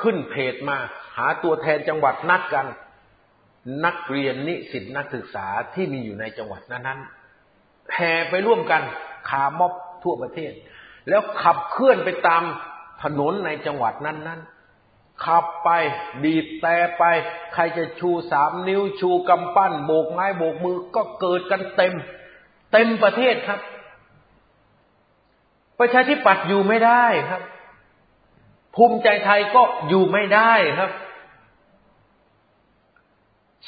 [0.00, 0.76] ขึ้นเพจมา
[1.16, 2.66] หาตัวแทนจังหวัดนัดกัน
[3.84, 8.82] นักเรียนนิสิตนักศึกษาที่มีอยู่ในจังหวัดนั้นๆแห่ไปร่วมกัน
[9.28, 9.72] คาม็อบ
[10.04, 10.52] ทั่วประเทศ
[11.08, 12.42] แล้วขับเคลื่อนไปตาม
[13.02, 15.68] ถนนในจังหวัดนั้นๆ ขับไป
[16.22, 17.04] บีบแต่ไป
[17.54, 21.94] ใครจะชูสามนิ้วชูกำปั้น โบกไม้โบกมือก็เกิดกันเต็ม
[22.72, 23.60] เต็มประเทศครับ
[25.78, 27.42] ประชาธิปัตย์อยู่ไม่ได้ครับ
[28.76, 30.90] ภูมิใจไทยก็อยู่ไม่ได้ครับ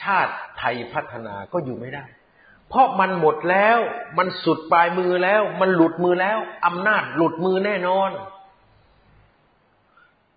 [0.00, 2.04] ชาติไทยพัฒนาก็อยู่ไม่ได้
[2.68, 3.78] เพราะมันหมดแล้ว
[4.18, 8.10] มันสุดปลายมือแล้ว มันหลุดมือแล้ว อำนาจหลุดมือแน่นอน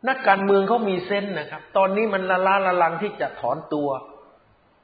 [0.07, 3.89] นักการเมืองเขามีเส้นนะครับ ตอนนี้มันละล้าละลังที่จะถอนตัว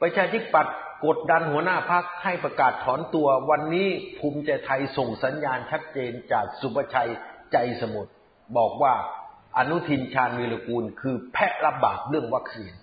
[0.02, 3.88] ประชาธิปัตย์กดดันหัวหน้าพักให้ประกาศถอนตัว วันนี้
[4.20, 7.10] ภูมิใจไทยส่งสัญญาณชัดเจนจากสุประชัย
[7.52, 8.12] ใจสมุทร
[8.58, 8.94] บอกว่า
[9.58, 12.74] อนุทินชาญวีรกูล คือแพะระบาดเรื่องวัคซีน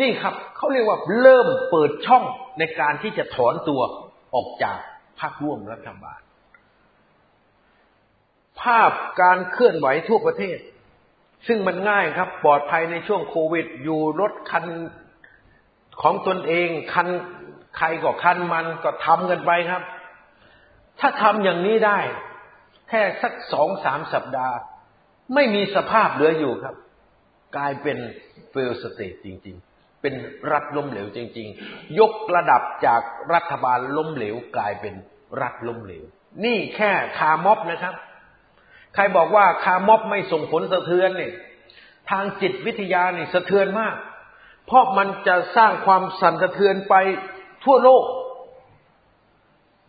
[0.00, 2.24] นี่ครับเขาเรียกว่าเริ่มเปิดช่อง
[2.58, 3.80] ในการที่จะถอนตัว
[4.34, 4.78] ออกจาก
[5.20, 6.20] พรรคร่วมรัฐบาล
[8.60, 8.90] ภาพ
[9.22, 10.58] การเคลื่อนไหวทั่วประเทศ
[11.46, 14.64] ซึ่งมันง่ายครับ ปลอดภัยในช่วงโควิด อยู่รถคัน
[16.02, 17.08] ของตนเองคัน
[17.76, 19.82] ใครก็คันมันก็ทำกันไปครับ
[21.00, 21.98] ถ้าทำอย่างนี้ได้
[22.88, 24.56] แค่สักสองสามสัปดาห์
[25.34, 26.74] ไม่มีสภาพเหลืออยู่ครับ
[27.56, 27.98] กลายเป็น
[28.50, 30.14] เฟลสเตทจริง ๆ เป็น
[30.52, 33.00] รัฐล้มเหลวจริง ๆ ยกระดับจาก
[33.34, 34.94] รัฐบาลล้มเหลว กลายเป็น
[35.42, 36.04] รัฐล้มเหลว
[36.44, 37.94] นี่แค่คาร์ม็อบนะครับ
[38.94, 41.32] ใครบอกว่าคาร์ม็อบไม่ส่งผลสะเทือนเนี่ย
[42.10, 43.96] ทางจิตวิทยาเนี่ยสะเทือนมาก
[44.66, 46.94] เพราะมันจะสร้างความสั่นสะเทือนไป
[47.64, 48.04] ทั่วโลก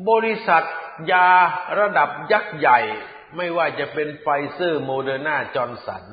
[0.09, 0.63] บริษัท
[1.11, 1.29] ยา
[1.79, 2.79] ระดับยักษ์ใหญ่
[3.37, 6.03] ไม่ว่าจะเป็นไฟเซอร์โมเดอร์นาจอห์นสัน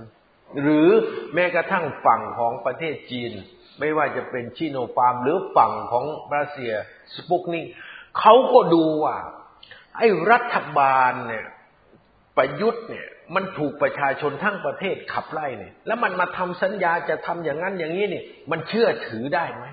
[0.63, 0.89] หรือ
[1.35, 3.33] แม้กระทั่งฝั่งของประเทศจีน
[3.81, 6.73] ไม่ว่าจะเป็นชิโนฟาร์มหรือฝั่งของรัสเซีย
[7.15, 7.67] สปุกนิก
[8.19, 9.17] เขาก็ดูว่า
[9.97, 11.47] ไอ้รัฐบาลเนี่ย
[12.37, 19.67] ประยุทธ์เนี่ย มันถูกประชาชนทั้งประเทศขับไล่เนี่ย แล้วมันมาทำสัญญาจะทำอย่างนั้นอย่างนี้เนี่ย มันเชื่อถือได้ไหม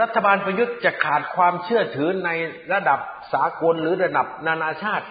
[0.00, 2.30] รัฐบาลประยุทธ์จะขาดความเชื่อถือใน
[2.72, 2.98] ระดับ
[3.32, 5.06] สากลหรือระดับนานาชาติ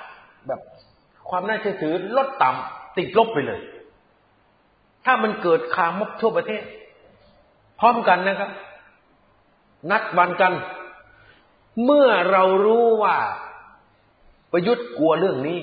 [0.47, 0.61] แบบ
[1.29, 3.61] ความน่าเชื่อถือลดต่ำติดลบไปเลย
[5.05, 6.63] ถ้ามันเกิดคามบทั่วประเทศ
[7.79, 8.51] พร้อมกันนะครับ
[9.91, 10.53] นัดวันกัน
[11.85, 13.17] เมื่อเรารู้ว่า
[14.53, 15.59] ประยุทธ์กลัวเรื่องนี้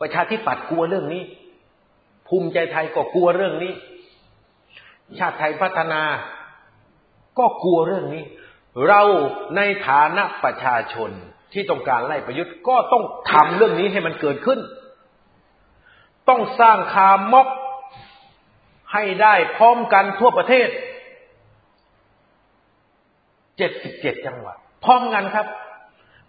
[0.00, 1.22] ประชาธิปัตย์กลัวเรื่องนี้
[2.28, 3.72] ภูมิใจไทยก็กลัวเรื่องนี้
[5.18, 6.02] ชาติไทยพัฒนา
[7.38, 8.24] ก็กลัวเรื่องนี้
[8.86, 9.02] เรา
[9.56, 11.10] ในฐานะประชาชน
[11.52, 14.60] ที่ต้องการไล่ประยุทธ์ก็ต้องทำเรื่องนี้ให้มันเกิดขึ้น
[16.28, 17.48] ต้องสร้างคาม็อก
[18.92, 20.68] ให้ได้พร้อมกันทั่วประเทศ
[23.56, 25.46] เจ็ดสิบเจ็ดจังหวัด พร้อมกันครับ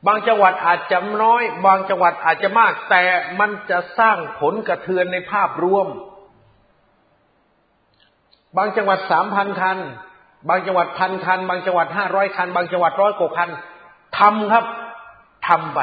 [0.06, 3.04] บางจังหวัดอาจจะน้อย บางจังหวัดอาจจะมาก แต่
[3.40, 5.88] มันจะสร้างผลกระเทือนในภาพรวม
[8.58, 9.78] บางจังหวัดสามพันคัน
[10.50, 13.50] บางจังหวัดพันคัน บางจังหวัดห้าร้อยคัน บางจังหวัดร้อยกว่าคัน
[14.18, 14.66] ทำครับ
[15.48, 15.80] ทำไป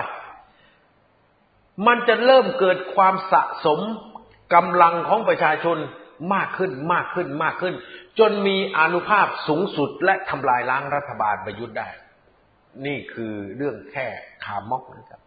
[1.86, 3.80] มันจะเริ่มเกิดความสะสม
[4.54, 5.78] กำลังของประชาชน
[6.34, 7.74] มากขึ้นมากขึ้นมากขึ้น
[8.18, 11.88] จนมีอนุภาพสูงสุดและทำลายล้างรัฐบาลประยุทธ์ได้
[12.86, 14.06] นี่คือเรื่องแค่
[14.44, 15.20] คาม็อกนะครับ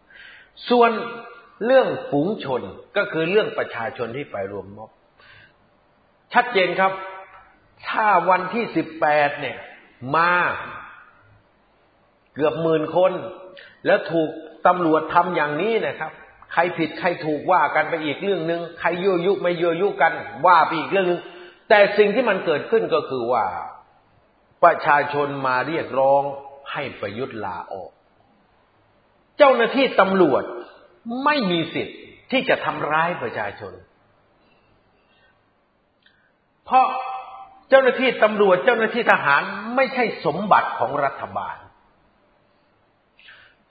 [0.70, 0.90] ส่วน
[1.66, 2.62] เรื่องฝูงชน
[2.96, 4.90] ก็คือเรื่องประชาชนที่ไปรวมม็อบ
[6.34, 6.92] ชัดเจนครับ
[7.88, 9.58] ถ้าวันที่สิบแปดเนี่ย
[10.16, 10.32] มา
[12.34, 13.12] เกือบหมื่นคน
[13.86, 14.30] แล้วถูก
[14.66, 16.12] ตำรวจทำอย่างนี้นะครับ
[16.52, 20.12] ใครผิดใครถูกว่ากันไปอีกเรื่องหนึ่งใครยั่วยุไม่ยั่วยุกัน
[20.46, 21.20] ว่าไปอีกเรื่องหนึ่ง
[21.68, 23.44] แต่สิ่งที่มันเกิดขึ้นก็คือว่า
[24.64, 26.22] ประชาชนมาเรียกร้อง
[26.72, 27.90] ให้ประยุทธ์ลาออก
[29.38, 30.44] เจ้าหน้าที่ตำรวจ
[31.24, 31.98] ไม่มีสิทธิ์
[32.30, 33.72] ที่จะทำร้ายประชาชน
[36.64, 36.86] เพราะ
[37.68, 39.42] เจ้าหน้าที่ตำรวจเจ้าหน้าที่ทหาร
[39.76, 41.56] ไม่ใช่สมบัติของรัฐบาล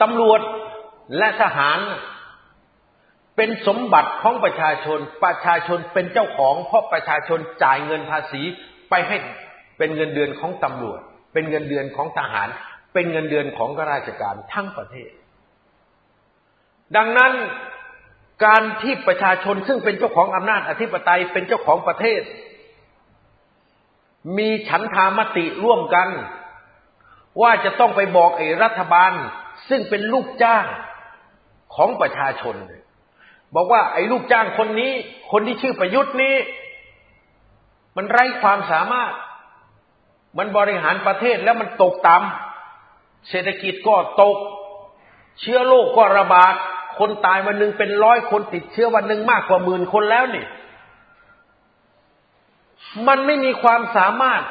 [0.01, 0.41] ตำรวจ
[1.17, 1.79] และทหาร
[3.35, 8.41] เป็นสมบัติของประชาชน ประชาชนเป็นเจ้าของ เพราะประชาชนจ่ายเงินภาษี
[8.89, 9.17] ไปให้
[9.77, 10.99] เป็นเงินเดือนของตำรวจ
[11.33, 12.47] เป็นเงินเดือนของทหาร
[12.97, 15.11] เป็นเงินเดือนของข้าราชการทั้งประเทศ
[16.95, 17.31] ดังนั้น
[18.45, 22.21] การที่ประชาชนซึ่งเป็นเจ้าของอำนาจอธิปไตยเป็นเจ้าของประเทศ
[24.37, 26.09] มีฉันทามติร่วมกัน
[27.41, 29.11] ว่าจะต้องไปบอกไอ้รัฐบาล
[29.69, 30.65] ซึ่งเป็นลูกจ้าง
[31.75, 32.55] ของประชาชน
[33.55, 34.91] บอกว่าไอ้ลูกจ้างคนนี้
[35.31, 36.35] คนที่ชื่อประยุทธ์นี้
[37.97, 39.13] มันไร้ความสามารถ
[40.37, 42.46] มันบริหารประเทศแล้วมันตกต่ำ
[43.29, 44.37] เศรษฐกิจก็ตก
[45.41, 46.53] เชื้อโรคกก็ระบาด
[46.99, 50.45] คนตายวันหนึ่งเป็นร้อยคนติดเชื้อวันหนึ่งมากกว่าหมื่นคนแล้วนี่
[53.07, 54.43] มันไม่มีความสามารถ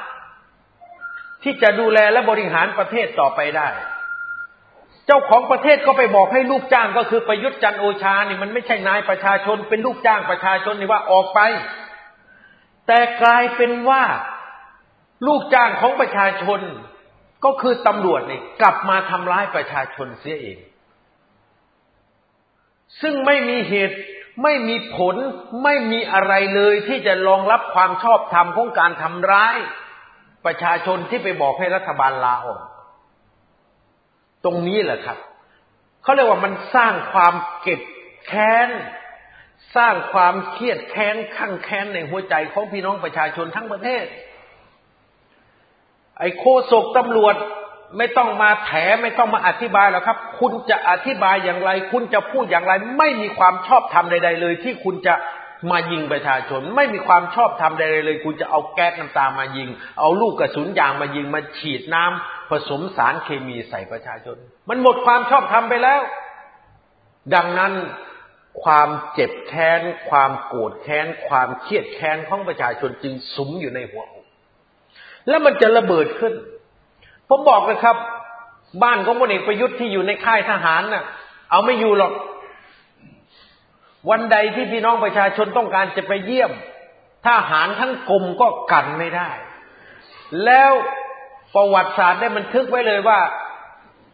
[1.44, 3.68] ที่จะดูแลและบริหารประเทศต่อไปได้
[5.06, 11.40] เจ้าของประเทศก็ไปบอกให้ลูกจ้างก็คือประยุทธ์จันโอชานี่มันไม่ใช่นายประชาชน เป็นลูกจ้างประชาชนนี่ว่าออกไป
[12.86, 14.02] แต่กลายเป็นว่า
[15.26, 16.60] ลูกจ้างของประชาชน
[17.44, 20.58] ก็คือตำรวจนี่กลับมาทำร้ายประชาชนเสียเอง
[23.00, 23.96] ซึ่งไม่มีเหตุ
[24.42, 25.16] ไม่มีผล
[25.64, 29.56] ไม่มีอะไรเลยที่จะรองรับความชอบธรรมของการทำร้าย
[30.46, 32.62] ประชาชนที่ไปบอกให้รัฐบาลลาออก
[34.44, 35.18] ตรงนี้แหละครับ
[36.02, 37.80] เขาเรียกว่ามันสร้างความเก็บ
[38.26, 38.68] แค้น
[39.76, 44.04] สร้างความเครียดแค้นข้างแค้นในหัวใจของพี่น้องประชาชนทั้งประเทศ
[46.18, 47.34] ไอ้โคศกตำรวจ
[47.98, 48.70] ไม่ต้องมาแถ
[49.02, 55.14] ไม่ต้องมาอธิบายแล้วครับ คุณจะอธิบายอย่างไร คุณจะพูดอย่างไร ไม่มีความชอบธรรมใดๆเลย ที่คุณจะ
[55.70, 59.68] มายิงประชาชน ไม่มีความชอบธรรมใดๆเลย คุณจะเอาแก๊สน้ำตามายิง
[60.00, 64.36] เอาลูกกระสุนยางมายิงมาฉีดน้ำผสมสารเคมีใส่ประชาชน
[64.68, 66.00] มันหมดความชอบธรรมไปแล้ว
[67.34, 67.72] ดังนั้น
[68.62, 74.15] ความเจ็บแค้น ความโกรธแค้น ความเครียดแค้นของประชาชนจึงสุมอยู่ในหัวอก
[75.28, 76.34] แล้วมันจะระเบิดขึ้น
[77.28, 77.96] ผมบอกเลยครับ
[78.82, 81.04] บ้านของพลเอกประยุทธ์ที่อยู่ในค่ายทหารน่ะ
[81.50, 82.12] เอาไม่อยู่หรอก
[84.10, 86.52] วันใดที่พี่น้องประชาชนต้องการจะไปเยี่ยม
[87.28, 89.30] ทหารทั้งกรมก็กันไม่ได้
[90.44, 90.72] แล้ว
[91.54, 93.20] ประวัติศาสตร์ได้บันทึกไว้เลยว่า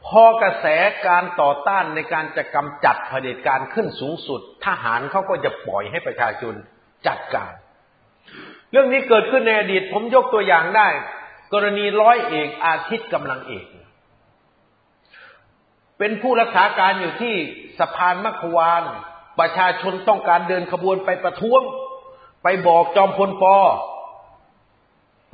[0.06, 0.66] พอกระแส
[1.06, 6.54] การต่อต้านในการจะกำจัดเผด็จการขึ้นสูงสุด ทหารเขาก็จะปล่อยให้ประชาชน
[7.06, 7.52] จัดการ
[8.72, 10.88] เรื่องนี้เกิดขึ้นในอดีต ผมยกตัวอย่างได้
[11.52, 13.66] กรณีร้อยเอกอาทิตย์กำลังเอก
[15.98, 17.34] เป็นผู้รักษาการอยู่ที่
[17.78, 18.82] สะพานมัควาน
[19.38, 21.60] ประชาชนต้องการเดินขบวนไปประท้วง
[22.42, 23.56] ไปบอกจอมพลปอ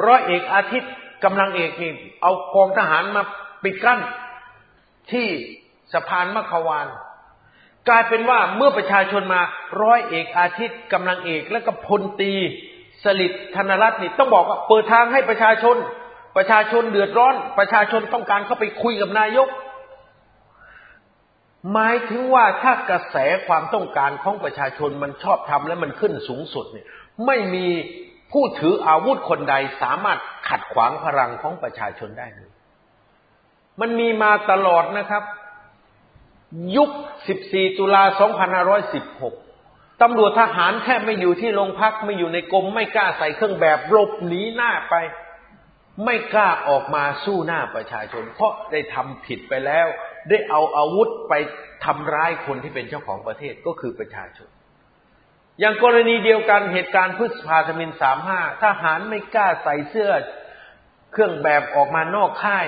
[0.07, 0.93] ร้อยเอกอาทิตย์
[1.25, 3.23] กำลังเอกนี่เอากองทหารมา
[3.63, 4.01] ปิดกั้น
[5.13, 5.29] ที่
[5.93, 6.87] สะพานมัควาน
[7.89, 9.43] กลายเป็นว่าเมื่อประชาชนมา
[9.83, 12.35] ร้อยเอกอาทิตย์กำลังเอก และก็พลตี
[13.05, 15.77] สลิดธนรัตน์นี่ต้องบอกว่าเปิดทางให้ประชาชน
[16.37, 19.49] ประชาชนเดือดร้อน ประชาชนต้องการเข้าไปคุยกับนายก
[21.73, 26.87] หมายถึงว่าถ้ากระแสความต้องการของประชาชนมันชอบทำและมันขึ้นสูงสุดเนี่ย
[27.27, 27.67] ไม่มี
[28.33, 32.51] ผู้ถืออาวุธคนใดสามารถขัดขวางพลังของประชาชนได้เลย
[33.81, 35.23] มันมีมาตลอดนะครับ
[36.77, 36.91] ยุค
[37.35, 38.03] 14 ตุลา
[38.95, 39.48] 2516
[40.03, 44.95] ตำรวจทหารแค่ไม่อยู่ที่โรงพักไม่อยู่ในกรมไม่กล้าใส่เครื่องแบบหลบหนีหน้าไป
[46.05, 49.87] ไม่กล้าออกมาสู้หน้าประชาชน เพราะได้ทำผิดไปแล้ว
[50.29, 51.35] ได้เอาอาวุธไป
[51.85, 54.49] ทำร้ายคนที่เป็นเจ้าของประเทศก็คือประชาชน
[55.61, 60.13] อย่างกรณีเดียวกันเหตุการณ์พฤษภาธมินสามห้าทหารไม่กล้าใส่เสื้อ
[61.13, 62.67] เครื่องแบบออกมานอกค่าย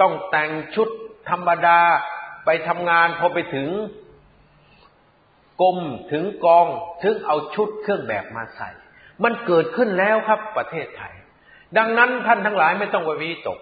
[0.00, 0.88] ต้องแต่งชุด
[1.30, 1.80] ธรรมดา
[2.44, 3.68] ไปทำงานพอไปถึง
[5.62, 5.78] กรม
[6.12, 6.66] ถึงกอง
[7.02, 8.70] ถึงเอาชุดเครื่องแบบมาใส่
[9.24, 11.14] มันเกิดขึ้นแล้วครับประเทศไทย
[11.76, 13.58] ดังนั้นท่านทั้งหลายไม่ต้องไปวิตก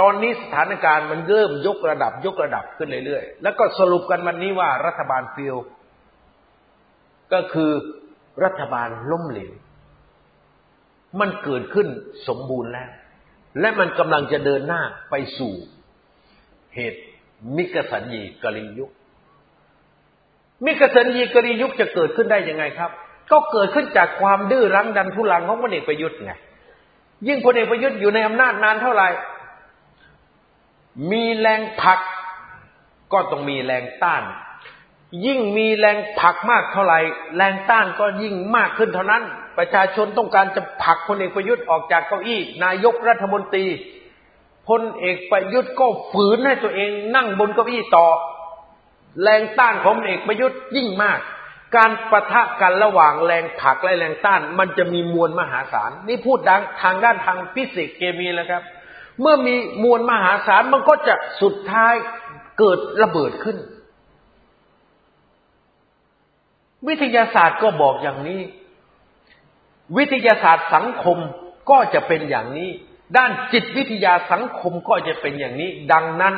[0.00, 5.56] ตอนนี้สถานการณ์มันเริ่มยกระดับยกระดับขึ้นเรื่อยๆ แล้วก็สรุปกันวันนี้ว่ารัฐบาลฟิล
[7.32, 7.70] ก็คือ
[8.44, 9.52] รัฐบาลล้มเหลว
[11.20, 11.88] มันเกิดขึ้น
[12.28, 12.90] สมบูรณ์แล้ว
[13.60, 15.54] และมันกำลังจะเดินหน้าไปสู่
[16.74, 17.02] เหตุ
[17.56, 18.90] มิกสัญญีกริยุค
[20.64, 22.90] มิกสัญญีกริยุคจะเกิดขึ้นได้ยังไงครับ
[23.32, 26.32] ก็เกิดขึ้นจากความดื้อรั้งดันทุลังของพลเอกประยุทธ์ไง
[27.26, 29.08] ยิ่งพลเอกประยุทธ์อยู่ในอำนาจนานเท่าไหร่
[31.10, 32.00] มีแรงผลัก
[33.12, 34.22] ก็ต้องมีแรงต้าน
[35.26, 36.98] ยิ่งมีแรงผลักมากเท่าไหร่
[37.36, 39.22] แรงต้านก็ยิ่งมากขึ้นเท่านั้น
[39.58, 43.66] ประชาชนต้องการจะผลักพลเอกประยุทธ์ออกจากเก้าอี้ นายกรัฐมนตรี
[44.68, 48.06] พลเอกประยุทธ์ก็ฝืนให้ตัวเองนั่งบนเก้าอี้ต่อ
[49.22, 51.20] แรงต้านของเอกประยุทธ์ยิ่งมาก
[51.76, 58.62] การประทะกันระหว่างแรงผลักและแรงต้าน มันจะมีมวลมหาศาล นี่พูดดังทางด้านทางฟิสิกส์เคมีแล้วครับ
[59.20, 61.94] เมื่อมีมวลมหาศาลมันก็จะสุดท้าย
[62.58, 63.56] เกิดระเบิดขึ้น
[66.88, 68.40] วิทยาศาสตร์ก็บอกอย่างนี้
[69.96, 71.18] วิทยาศาสตร์สังคม
[71.70, 72.70] ก็จะเป็นอย่างนี้
[73.16, 76.34] ด้านจิตวิทยาสังคมก็จะเป็นอย่างนี้ ดังนั้น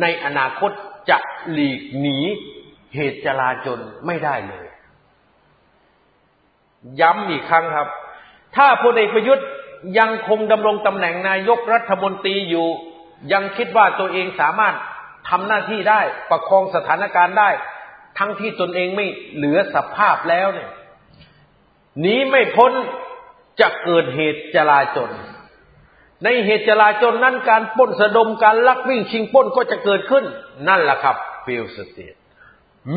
[0.00, 0.70] ในอนาคต
[1.10, 1.18] จะ
[1.52, 2.18] หลีกหนี
[2.94, 4.66] เหตุจลาจลไม่ได้เลย
[7.00, 7.88] ย้ำอีกครั้งครับ
[8.56, 9.46] ถ้าพลเอกประยุทธ์
[9.98, 12.68] ยังคงดำรงตำแหน่งนายกรัฐมนตรีอยู่
[13.32, 14.74] ยังคิดว่าตัวเองสามารถ
[15.28, 17.50] ทำหน้าที่ได้ประคองสถานการณ์ได้
[18.18, 20.70] ทั้งที่ตนเองไม่เหลือสภาพแล้วเนี่ย
[22.00, 22.72] หนีไม่พ้น
[23.60, 25.10] จะเกิดเหตุจลาจล
[26.24, 30.24] ในเหตุจลาจลนั้นการปล้นสะดมการลักวิ่งชิงปล้นก็จะเกิดขึ้น
[30.68, 32.14] นั่นแหละครับ failed state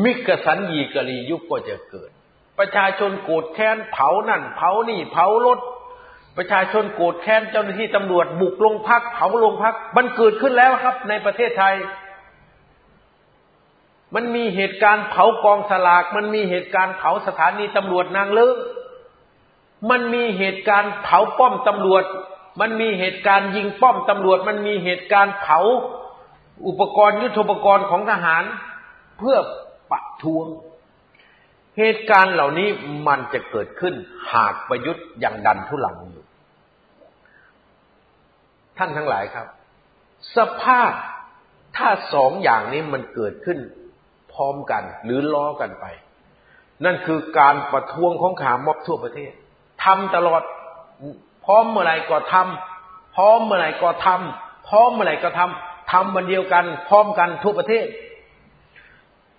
[0.02, 2.10] มิคสัญญีกลียุคก็จะเกิด
[2.58, 5.58] ประชาชนโกรธแค้นเผานั่น เผานี่เผารถ
[6.36, 11.74] ประชาชนโกรธแค้นเจ้าหน้าที่ตำรวจบุกโรงพักเผาโรงพัก มันเกิดขึ้นแล้วครับ ในประเทศไทย
[14.14, 18.56] มันมีเหตุการณ์เผากองสลาก มันมีเหตุการณ์เผาสถานีตำรวจนางเลิ้ง
[19.90, 22.04] มันมีเหตุการณ์เผาป้อมตำรวจ
[22.60, 25.58] มันมีเหตุการณ์ยิงป้อมตำรวจ มันมีเหตุการณ์เผา
[26.66, 28.44] อุปกรณ์ยุทธปกรณ์ของทหาร
[29.18, 29.38] เพื่อ
[29.90, 30.46] ปะทวง
[31.78, 32.68] เหตุการณ์เหล่านี้
[33.06, 33.94] มันจะเกิดขึ้น
[34.32, 36.24] หากประยุทธ์ยังดันทุลังอยู่
[38.78, 39.46] ท่านทั้งหลายครับ
[40.36, 40.92] สภาพ
[41.76, 43.58] ถ้าสองอย่างนี้มันเกิดขึ้น
[44.32, 45.86] พร้อมกันหรือล้อกันไป
[46.84, 49.32] นั่นคือการประท้วงของขามอบทั่วประเทศ
[49.84, 50.42] ทำตลอด
[51.48, 57.86] ร้อมเมื่อไหร่ก็ทำพร้อมเมื่อไหร่ก็ทำพร้อมเมื่อไหร่ก็ทำทำวันเดียวกัน พร้อมกันทั่วประเทศ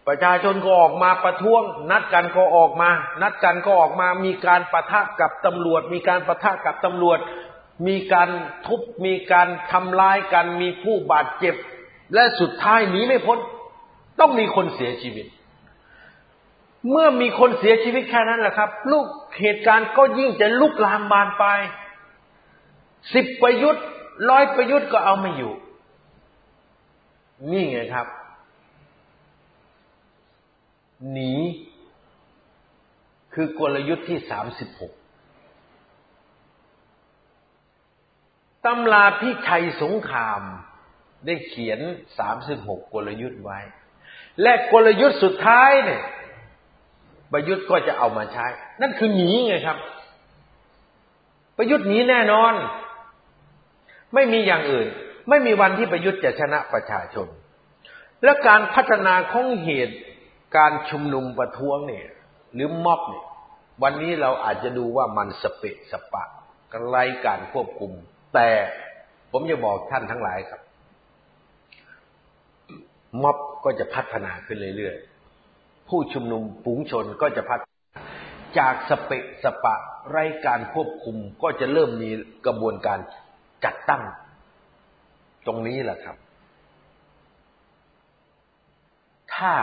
[0.08, 2.90] ประชาชนก็ออกมาประท้วง นัดกันก็ออกมา
[3.22, 7.20] นัดกันก็ออกมา มีการประทะกับตำรวจ มีการประทะกับตำรวจ
[7.88, 8.30] มีการ
[8.68, 11.56] ทุบ มีการทำร้ายกัน มีผู้บาดเจ็บ
[12.14, 13.38] และสุดท้ายหนีไม่พ้น
[14.20, 15.28] ต้องมีคนเสียชีวิต
[16.90, 19.06] เมื่อมีคนเสียชีวิตแค่นั้นแหละครับ ลูก
[19.42, 21.46] เหตุการณ์ก็ยิ่งจะลุกลามบานไป
[23.14, 23.86] สิบประยุทธ์
[24.30, 25.54] ร้อยประยุทธ์ก็เอาไม่อยู่
[27.52, 28.08] นี่ไงครับ
[31.12, 31.34] หนี
[33.34, 34.94] คือกลยุทธ์ที่สามสิบหก
[38.66, 40.42] ตำราพิชัยสงคราม
[41.26, 41.80] ได้เขียน
[42.20, 43.60] สามสิบหกกลยุทธ์ไว้
[44.42, 46.02] และกลยุทธ์สุดท้ายเนี่ย
[47.32, 48.48] ประยุทธ์ก็จะเอามาใช้
[48.82, 49.78] นั่นคือหนีไงครับ
[51.58, 52.54] ประยุทธ์หนีแน่นอน
[54.14, 54.88] ไม่มีอย่างอื่น
[55.30, 57.28] ไม่มีวันที่ประยุทธ์จะชนะประชาชน
[58.24, 59.98] และการพัฒนาของเหตุ
[60.58, 62.08] การชุมนุมประท้วงเนี่ย
[62.54, 63.26] หรือม็อบเนี่ย
[63.84, 66.24] วันนี้เราอาจจะดูว่ามันสเปะสปะ
[66.88, 67.92] ไร้การควบคุม
[68.34, 68.50] แต่
[69.32, 70.62] ผมจะบอกท่านทั้งหลายครับ
[73.22, 78.02] ม็อบก็จะพัฒนาขึ้นเรื่อยๆ ผู้ชุมนุมฝูงชนก็จะพัฒนา
[78.60, 79.76] จากสเปะสปะ
[80.10, 82.10] ไร้การควบคุมก็จะเริ่มมี
[82.46, 83.00] กระบวนการ
[83.66, 84.04] จัดตั้ง
[85.46, 86.18] ตรงนี้แหละครับ
[89.36, 89.54] ถ้า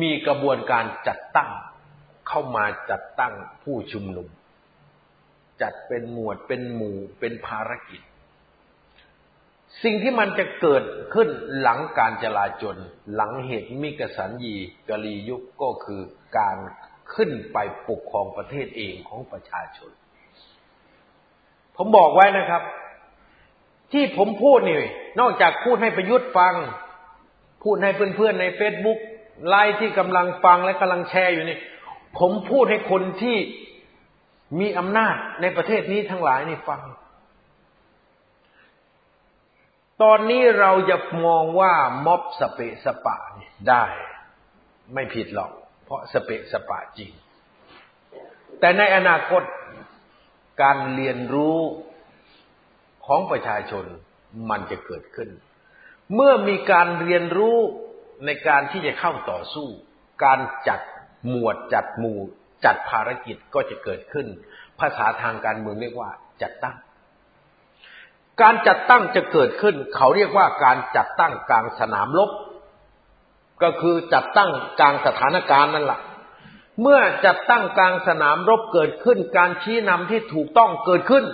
[0.00, 1.50] มีกระบวนการจัดตั้ง
[2.28, 4.28] เข้ามาจัดตั้งผู้ชุมนุม
[5.62, 8.00] จัดเป็นหมวดเป็นหมู่เป็นภารกิจ
[9.82, 10.84] สิ่งที่มันจะเกิด
[11.14, 11.28] ขึ้น
[11.60, 12.76] หลังการจลาจล
[13.14, 14.56] หลังเหตุมิกสันยี
[14.88, 16.02] กะลียุคก็คือ
[16.38, 16.58] การ
[17.14, 19.90] ขึ้นไปปกครองประเทศเองของประชาชน
[21.76, 22.62] ผมบอกไว้นะครับ
[23.92, 24.80] ที่ผมพูดนี่
[25.20, 26.54] นอกจากพูดให้ประยุทธ์ฟัง
[27.64, 28.98] พูดให้เพื่อนๆในเฟซบุ๊ก
[29.48, 31.58] ไลน์ที่กำลังฟังและกำลังแชร์อยู่นี่
[32.18, 33.36] ผมพูดให้คนที่
[34.60, 36.80] มีอำนาจในประเทศนี้ทั้งหลายนี่ฟัง
[40.02, 40.96] ตอนนี้เราจะ
[41.26, 41.74] มองว่า
[42.06, 43.16] ม็อบสะเปะสะปะ
[43.68, 43.84] ได้
[44.94, 45.52] ไม่ผิดหรอก
[45.84, 47.10] เพราะสะเปะสะปะจริง
[48.60, 49.42] แต่ในอนาคต
[50.62, 51.58] การเรียนรู้
[53.06, 53.84] ของประชาชน
[54.50, 55.28] มันจะเกิดขึ้น
[56.14, 57.56] เมื่อมีการเรียนรู้
[58.26, 59.68] ในการที่จะเข้าต่อสู้
[60.24, 60.80] การจัด
[61.28, 62.18] หมวดจัดหมู่
[62.64, 64.26] จัดภารกิจก็จะเกิดขึ้น
[64.80, 66.10] ภาษาทางการเมืองเรียกว่า
[66.42, 66.76] จัดตั้ง
[68.42, 72.30] การจัดตั้งจะเกิดขึ้น เขาเรียกว่าการจัดตั้งกลางสนามรบ
[73.62, 74.50] ก็คือจัดตั้ง
[74.80, 76.00] กลางสถานการณ์นั่นแหละ
[76.80, 81.24] เมื่อจัดตั้งกลางสนามรบเกิดขึ้น การชี้นำที่ถูกต้องเกิดขึ้น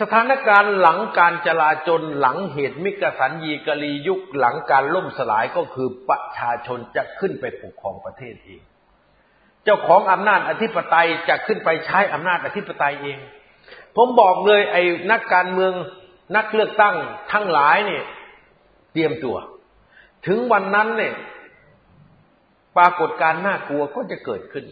[0.00, 8.62] สถานการณ์หลังการจลาจลหลังเหตุมิกสันยีกะลียุคหลังการล่มสลายก็คือประชาชนจะขึ้นไปปกครองประเทศเอง
[9.64, 13.18] เจ้าของอำนาจอธิปไตยจะขึ้นไปใช้อำนาจอธิปไตยเอง
[13.96, 15.72] ผมบอกเลยไอ้นักการเมือง
[16.36, 16.96] นักเลือกตั้ง
[17.32, 18.04] ทั้งหลายเนี่ย
[18.92, 19.36] เตรียมตัว
[20.26, 21.14] ถึงวันนั้นเนี่ย
[22.76, 24.64] ปรากฏการน่ากลัวก็จะเกิดขึ้น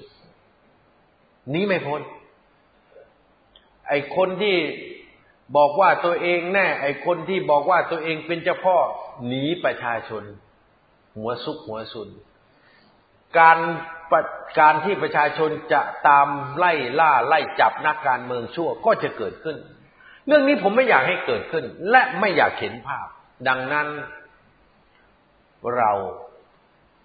[1.55, 2.01] นี้ไม่พ้น
[3.89, 4.57] ไอ้คนที่
[5.57, 8.77] บอกว่าตัวเองแน่ ไอ้คนที่บอกว่าตัวเองเป็นเจ้าพ่อ
[9.27, 10.23] หนีประชาชน
[11.17, 12.09] หัวซุกหัวซุน
[13.39, 13.59] การ
[14.61, 16.27] การที่ประชาชนจะตาม
[16.57, 19.57] ไล่ล่าไล่จับนักการเมืองชั่วก็จะเกิดขึ้น
[20.27, 23.07] เรื่องนี้ผมไม่อยากให้เกิดขึ้น และไม่อยากเห็นภาพ
[23.49, 23.89] ดังนั้น
[25.77, 25.93] เรา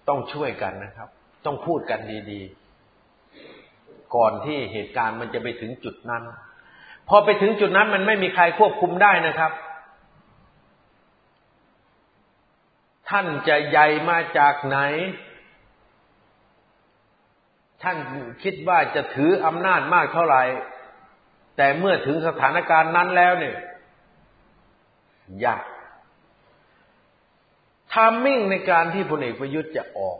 [0.10, 1.10] ต้องช่วยกันนะครับ
[1.45, 1.99] ต้องพูดกัน
[2.32, 6.24] ดีๆ ก่อนที่เหตุการณ์มันจะไปถึงจุดนั้น
[7.10, 9.51] พอไปถึงจุดนั้นมันไม่มีใครควบคุมได้นะครับ
[13.10, 14.78] ท่านจะใหญ่มาจากไหน
[17.84, 17.97] ท่าน
[18.43, 20.43] คิดว่าจะถืออำนาจมากเท่าไหร่
[21.58, 23.56] แต่เมื่อถึงสถานการณ์นั้นแล้วเนี่ย
[25.45, 25.64] ยาก
[27.96, 30.20] ทามมิ่งในการที่พลเอกประยุทธ์จะออก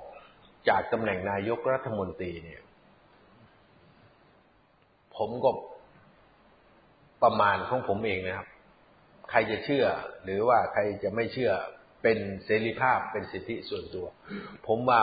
[0.70, 2.62] จากตำแหน่งนายกรัฐมนตรีเนี่ย
[5.16, 5.52] ผมก็
[7.24, 8.48] ประมาณของผมเองนะครับ
[9.30, 9.86] ใครจะเชื่อ
[10.24, 11.52] หรือว่าใครจะไม่เชื่อ
[12.04, 14.06] เป็นเสรีภาพเป็นสิทธิส่วนตัว
[14.68, 15.02] ผมว่า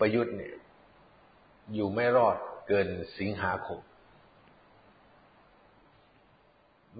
[0.00, 0.54] ประยุทธ์เนี่ย
[1.74, 2.36] อยู่ไม่รอด
[2.68, 2.88] เกิน
[3.18, 3.80] สิงหาคม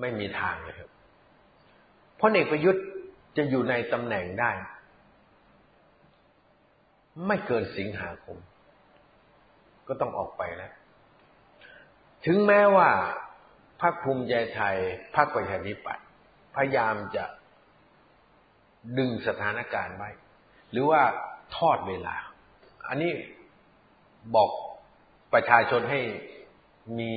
[0.00, 0.90] ไม่มีทางเลยครับ
[2.16, 2.84] เพราะเอกประยุทธ์
[3.36, 4.50] จะอยู่ในตำแหน่งได้
[7.26, 8.38] ไม่เกินสิงหาคม
[9.88, 10.72] ก็ต้องออกไปแล้ว
[12.26, 12.88] ถึงแม้ว่า
[13.80, 14.76] พรรคภูมิใจไทย
[15.16, 16.04] พรรคประชาธิปัตย์
[16.54, 17.24] พยายามจะ
[18.98, 20.10] ดึงสถานการณ์ไว้
[20.70, 21.02] หรือว่า
[21.56, 22.16] ทอดเวลา
[22.88, 23.12] อันนี้
[24.34, 24.50] บอก
[25.32, 26.00] ประชาชนให้
[26.98, 27.14] มี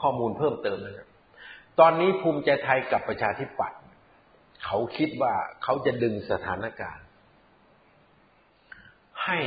[0.00, 1.08] ข้อมูลเพิ่มเติมนะครับ
[1.80, 3.80] ตอนนี้ภูมิใจไทยกับประชาธิปัตย์
[4.64, 7.04] เขาคิดว่าเขาจะดึงสถานการณ์
[9.24, 9.38] ให้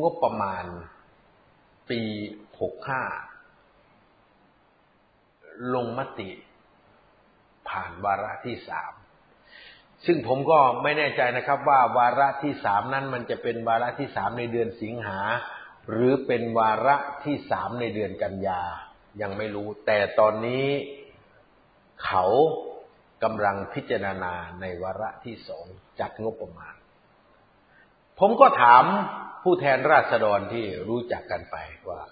[0.00, 0.64] งบประมาณ
[1.90, 2.00] ปี
[2.60, 3.02] หกห้า
[5.74, 6.30] ลงมติ
[7.68, 8.92] ผ่านวาระที่สาม
[10.06, 15.20] ซึ่งผมก็ไม่แน่ใจนะครับว่าวาระที่สามนั้นมันจะเป็นวาระที่สามในเดือนสิงหา
[15.90, 18.62] หรือเป็นวาระที่สามในเดือนกันยา
[19.20, 20.66] ยังไม่รู้ แต่ตอนนี้
[22.04, 22.24] เขา
[23.22, 25.66] กำลังพิจารณาในวาระที่สอง
[26.00, 26.74] จัดงบประมาณ
[28.18, 28.84] ผมก็ถาม
[29.42, 31.56] ผู้แทนราษฎรที่รู้จักกันไป
[31.88, 32.02] ว่า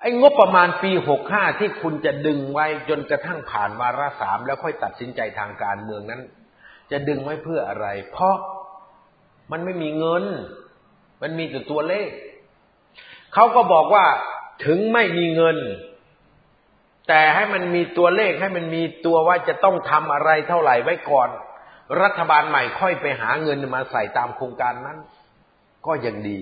[0.00, 6.22] ไอ้งบประมาณปีหกห้าที่คุณจะดึงไว้จนกระทั่งผ่านวาระสามแล้วค่อยตัดสินใจทางการเมืองนั้น
[6.90, 8.36] จะดึงไว้เพื่ออะไร เพราะ
[9.52, 10.24] มันไม่มีเงิน
[11.22, 12.10] มันมีแต่ตัวเลข
[13.34, 14.06] เขาก็บอกว่า
[14.64, 15.58] ถึงไม่มีเงิน
[17.08, 21.28] แต่ให้มันมีตัวเลขให้มันมีตัวว่าจะต้องทำอะไรเท่าไหร่ไว้ก่อน
[22.02, 24.98] รัฐบาลใหม่ค่อยไปหาเงินมาใส่ตามโครงการนั้น
[25.86, 26.38] ก็ยังดี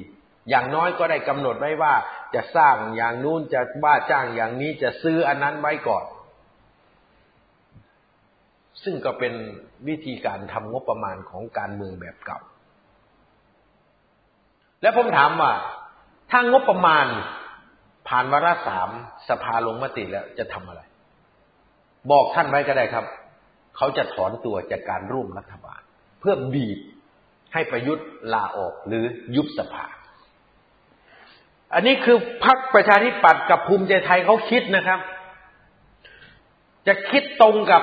[0.48, 1.94] อย่างน้อยก็ได้กำหนดไว้ว่า
[2.34, 6.04] จะสร้างอย่างนู้นจะว่าจ้างอย่างนี้จะซื้ออันนั้นไว้ก่อน
[8.82, 9.34] ซึ่งก็เป็น
[9.88, 12.38] วิธีการทำงบประมาณของการเมืองแบบเก่า
[14.82, 15.52] แล้วผมถามว่า
[16.30, 17.06] ถ้างบประมาณ
[18.08, 18.90] ผ่านวาระสาม
[19.28, 20.80] สภาลงมติแล้วจะทำอะไร
[22.10, 23.04] บอกท่านไว้ก็ได้ครับ
[23.78, 25.80] เขาจะถอนตัวจากการร่วมรัฐบาล
[26.20, 26.78] เพื่อบีบ
[27.52, 29.04] ให้ประยุทธ์ลาออกหรือ
[29.36, 29.86] ยุบสภา
[31.74, 35.00] อันนี้คือพรรคประชาธิปัตย์กับภูมิใจไทยเขาคิดนะครับ
[36.86, 37.82] จะคิดตรงกับ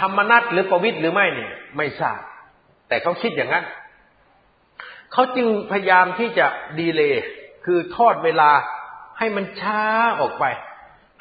[0.00, 2.20] ธรรมนัตหรือประวิตรหรือไม่เนี่ย ไม่ทราบ
[2.88, 3.64] แต่เขาคิดอย่างนั้น
[5.12, 6.46] เขาจึงพยายามที่จะ
[6.78, 7.24] ดีเลย์
[7.64, 8.50] คือทอดเวลา
[9.18, 9.82] ให้มันช้า
[10.20, 10.44] ออกไป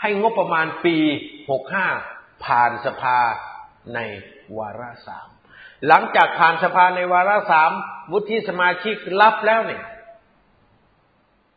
[0.01, 0.95] ให้งบประมาณปี
[1.51, 1.87] หกห้า
[2.45, 3.17] ผ่านสภา
[3.95, 3.99] ใน
[4.57, 5.27] วาระสาม
[5.87, 7.71] หลังจากผ่านสภาในวาระสาม
[8.11, 9.83] วุฒิสมาชิกรับแล้วเนี่ย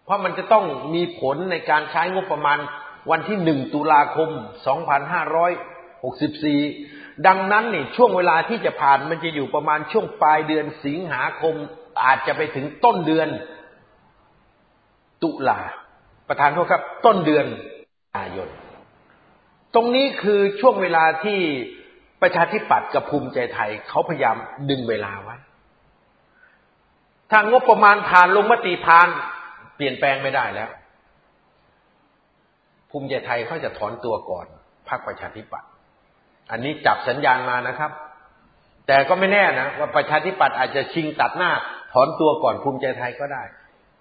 [0.05, 0.65] เพราะมันจะต้อง
[0.95, 2.59] มีผลในการใช้งบประมาณ
[3.11, 4.31] วันที่หนึ่งตุลาคม
[4.67, 5.53] สองพันห้าร้อย
[6.05, 6.61] หกสิบสี่
[7.27, 11.55] ดังนั้นนี่ช่วงเวลาที่จะผ่านมันจะอยู่ประมาณช่วงปลายเดือนสิงหาคม
[12.05, 13.29] อาจจะไปถึงต้นเดือน
[15.23, 15.61] ตุลา
[16.29, 17.47] ประธานโทษครับ ต้นเดือน
[18.17, 18.51] อายน
[19.75, 21.39] ตรงนี้คือช่วงเวลาที่
[22.23, 24.37] ประชาธิปัตย์กับภูมิใจไทยเขาพยายาม
[24.71, 25.37] ดึงเวลาไว้
[27.31, 29.09] ถ้างบประมาณผ่านลงมติผ่าน
[29.77, 30.71] เปลี่ยนแปลงไม่ได้แล้ว
[32.91, 34.47] ภูมิใจไทยเขาจะถอนตัวก่อน
[34.89, 35.69] พรรคประชาธิปัตย์
[36.51, 37.91] อันนี้จับสัญญาณมานะครับ
[38.87, 41.53] แต่ก็ไม่แน่นะว่าประชาธิปัตย์อาจจะชิงตัดหน้า
[41.93, 43.43] ถอนตัวก่อนภูมิใจไทยก็ได้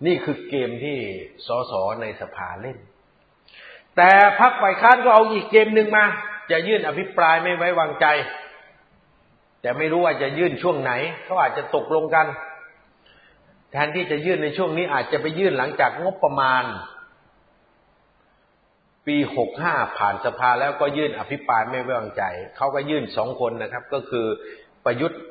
[0.06, 0.98] นี่คือเกมที่
[1.48, 2.78] สสในสภาเล่น
[4.02, 6.06] แต่พรรคฝ่ายค้านก็เอาอีกเกมหนึ่งมา
[6.52, 8.06] จะยื่นอภิปรายไม่ไว้วางใจ
[9.62, 10.92] แต่ไม่รู้ว่าจะยื่นช่วงไหน
[11.26, 12.28] เขาอาจจะตกลงกัน
[13.72, 16.64] แทนที่จะยื่นในช่วงนี้อาจจะไปยื่นหลังจากงบประมาณ
[19.08, 22.24] ปีหกห้าผ่านสภาแล้วก็ยื่นอภิปรายไม่ไว้วางใจ
[22.58, 24.26] เขาก็ยื่นสองคนนะครับ ก็คือ
[24.86, 25.22] ประยุทธ์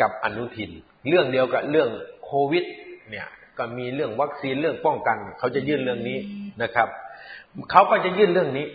[0.00, 0.70] กับอนุทิน
[1.08, 1.88] เรื่องเดียวกับเรื่อง
[2.24, 2.64] โควิด
[3.10, 3.26] เนี่ย
[3.58, 6.18] ก็มีเรื่องวัคซีนเรื่องป้องกันเขาจะยื่นเรื่องนี้
[6.62, 6.88] นะครับ
[7.70, 8.66] เขาก็จะยื่นเรื่องนี้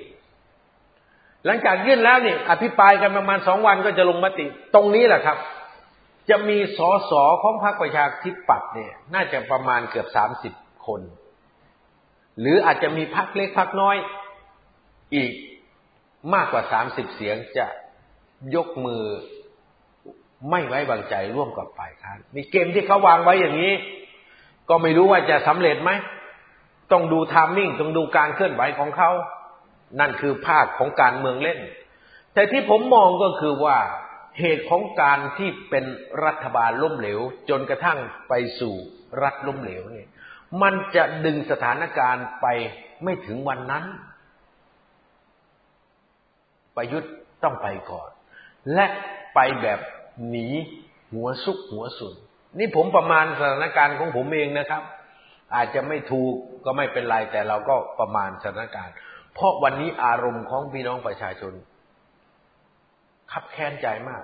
[1.45, 5.37] หลังจากยื่นแล้วเนี่ยอภิปรายกันประมาณสองวันก็จะลงมติ ตรงนี้แหละครับ
[6.29, 10.53] จะมีสอสอของพรรคประชาธิปัตย์เนี่ย น่าจะประมาณเกือบสามสิบ
[10.85, 11.01] คน
[12.39, 13.95] หรืออาจจะมีพรรคเล็กพรรคน้อย
[15.15, 15.31] อีก
[16.33, 17.65] มากกว่าสามสิบเสียงจะ
[18.55, 19.03] ยกมือ
[20.49, 23.73] ไม่ไว้วางใจร่วมกับฝ่ายค้านมีเกมที่เขาวางไว้อย่างนี้
[24.69, 25.91] ก็ไม่รู้ว่าจะสำเร็จไหม
[26.91, 29.11] ต้องดูทามมิ่งต้องดูการเคลื่อนไหวของเขา
[29.99, 31.59] นั่นคือภาคของการเมืองเล่น
[32.33, 33.77] แต่ที่ผมมองก็คือว่า
[34.39, 35.85] เหตุของการที่เป็น
[36.25, 37.19] รัฐบาลล้มเหลว
[37.49, 38.75] จนกระทั่งไปสู่
[39.23, 40.09] รัฐล้มเหลวเนี่ย
[40.61, 42.47] มันจะดึงสถานการณ์ไป
[43.03, 43.85] ไม่ถึงวันนั้น
[46.75, 47.11] ประยุทธ์
[47.43, 48.09] ต้องไปก่อน
[48.73, 48.85] และ
[49.35, 49.79] ไปแบบ
[50.29, 50.47] หนี
[51.13, 52.13] หัวซุกหัวสุน
[52.59, 54.83] นี่ผมประมาณสถานการณ์ของผมเองนะครับ
[55.55, 56.33] อาจจะไม่ถูก
[56.65, 58.95] ก็ไม่เป็นไรแต่เราก็ประมาณสถานการณ์
[59.33, 61.53] เพราะวันนี้อารมณ์ของพี่น้องประชาชน
[63.31, 64.23] ขับแค้นใจมาก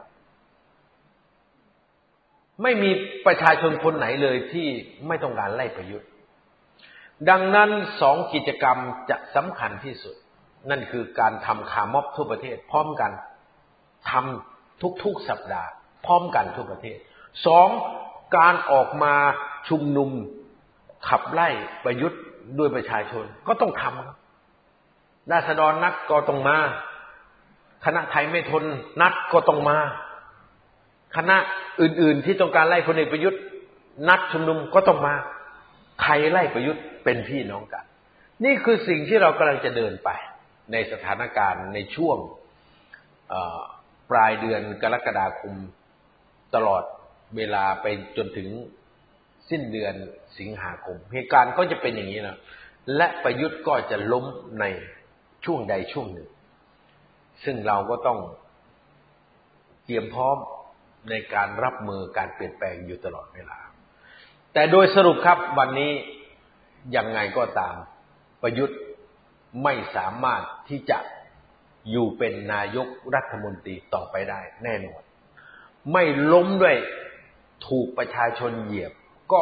[2.64, 2.92] ไม่มี
[3.28, 4.68] ประชาชนคนไหนเลยที่
[5.08, 6.10] ไม่ต้องการไล่ประยุทธ์
[7.30, 7.70] ดังนั้น
[8.02, 8.78] สองกิจกรรม
[9.10, 10.16] จะสำคัญที่สุด
[10.70, 13.12] นั่นคือการทำคาม็อบทั่วประเทศ พร้อมกัน
[14.10, 15.70] ทำทุกๆสัปดาห์
[16.06, 16.98] พร้อมกันทั่วประเทศ
[17.48, 17.70] สอง
[18.38, 19.14] การออกมา
[19.70, 20.12] ชุมนุม
[21.10, 21.50] ขับไล่
[21.84, 22.22] ประยุทธ์
[22.60, 24.18] ด้วยประชาชน ก็ต้องทำครับ
[25.32, 26.58] ราษฎรนักก็ต้องมา
[27.86, 28.64] คณะไทยไม่ทน
[29.02, 29.78] นัดก็ต้องมา
[31.18, 31.36] คณะ
[31.82, 33.42] อื่น ๆ ที่ต้องการไล่พลเอกประยุทธ์
[34.08, 35.14] นัดชุมนุมก็ต้องมา
[36.02, 37.86] ใครไล่ประยุทธ์เป็นพี่น้องกัน
[38.44, 40.10] นี่คือสิ่งที่เรากำลังจะเดินไป
[40.72, 42.18] ในสถานการณ์ในช่วง
[44.12, 45.56] ปลายเดือนกรกฎาคม
[46.56, 46.84] ตลอด
[47.38, 47.86] เวลาไป
[48.18, 48.48] จนถึง
[49.50, 49.94] สิ้นเดือน
[50.40, 52.38] สิงหาคม เหตุการณ์ก็จะเป็นอย่างนี้นะ
[52.96, 54.26] และประยุทธ์ก็จะล้ม
[54.60, 54.66] ใน
[55.46, 56.30] ช่วงใดช่วงหนึ่ง
[57.44, 58.20] ซึ่งเราก็ต้อง
[59.86, 60.38] เตรียมพร้อม
[61.10, 63.60] ในการรับมือการเปลี่ยนแปลงอยู่ตลอดเวลา
[64.54, 65.92] แต่โดยสรุปครับวันนี้
[66.96, 67.76] ยังไงก็ตาม
[68.42, 68.80] ประยุทธ์
[69.64, 70.98] ไม่สามารถที่จะ
[71.92, 75.02] อยู่เป็นนายกรัฐมนตรีต่อไปได้แน่นอน
[75.92, 76.76] ไม่ล้มด้วย
[77.68, 78.94] ถูกประชาชนเหยียบ
[79.32, 79.42] ก็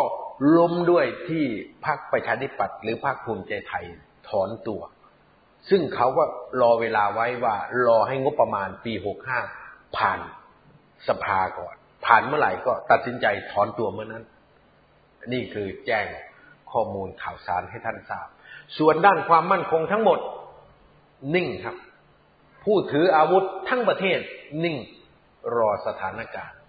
[0.58, 1.46] ล้มด้วยที่
[1.86, 3.86] พรรคประชาธิปัตย์หรือพรรคภูมิใจไทย
[4.30, 4.82] ถอนตัว
[5.70, 6.24] ซึ่งเขาก็
[6.62, 7.56] รอเวลาไว้ว่า
[7.86, 9.40] รอให้งบประมาณปีหกห้า
[9.98, 10.20] ผ่าน
[11.08, 11.76] สภาก่อน
[12.06, 14.24] ผ่านเมื่อไหร่ก็ตัดสินใจถอนตัวเมื่อนั้น
[15.34, 16.06] นี่คือแจ้ง
[16.72, 18.28] ข้อมูลข่าวสารให้ท่านทราบ
[18.78, 20.20] ส่วนด้านความมั่นคงทั้งหมด
[21.36, 21.76] นิ่งครับ
[22.64, 24.20] ผู้ถืออาวุธทั้งประเทศ
[24.64, 24.78] นิ่ง
[25.58, 26.60] รอสถานการณ์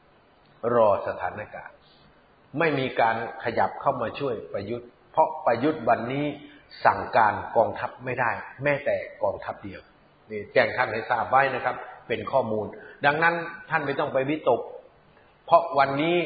[0.74, 1.74] รอสถานการณ์
[2.58, 6.24] ไม่มีการขยับเข้ามาช่วยประยุทธ์ เพราะประยุทธ์วันนี้
[6.84, 8.30] สั่งการกองทัพไม่ได้
[8.62, 9.80] แม้แต่กองทัพเดียว
[10.30, 11.76] นี่แจ้งท่านให้ทราบไว้นะครับ
[12.08, 12.66] เป็นข้อมูล
[13.06, 13.34] ดังนั้น
[13.70, 14.60] ท่านไม่ต้องไปวิตก
[15.46, 16.18] เพราะวันนี้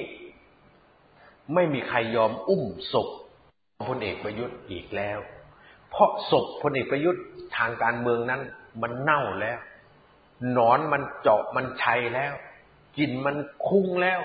[1.55, 3.09] ไม่มีใครยอมอุ้มศพ
[3.89, 5.19] พลเอกประยุทธ์อีกแล้ว
[5.91, 7.23] เพราะศพพลเอกประยุทธ์
[7.57, 8.41] ทางการเมืองนั้น
[8.83, 9.59] มันเน่าแล้ว
[10.53, 12.33] หนอนมันเจาะมันชัยแล้ว
[12.99, 13.37] กลิ่นมัน
[13.69, 14.21] คุ้งแล้ว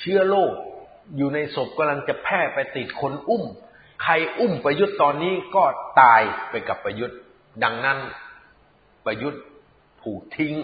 [0.00, 0.52] เชื้อโรค
[1.16, 3.44] อยู่ในศพกำลังจะแพร่ไปติดคนอุ้ม
[4.02, 5.64] ใครอุ้มประยุทธ์ตอนนี้ก็
[6.00, 7.18] ตายไปกับประยุทธ์
[7.64, 7.98] ดังนั้น
[9.06, 9.42] ประยุทธ์
[10.02, 10.54] ถูกทิ้ง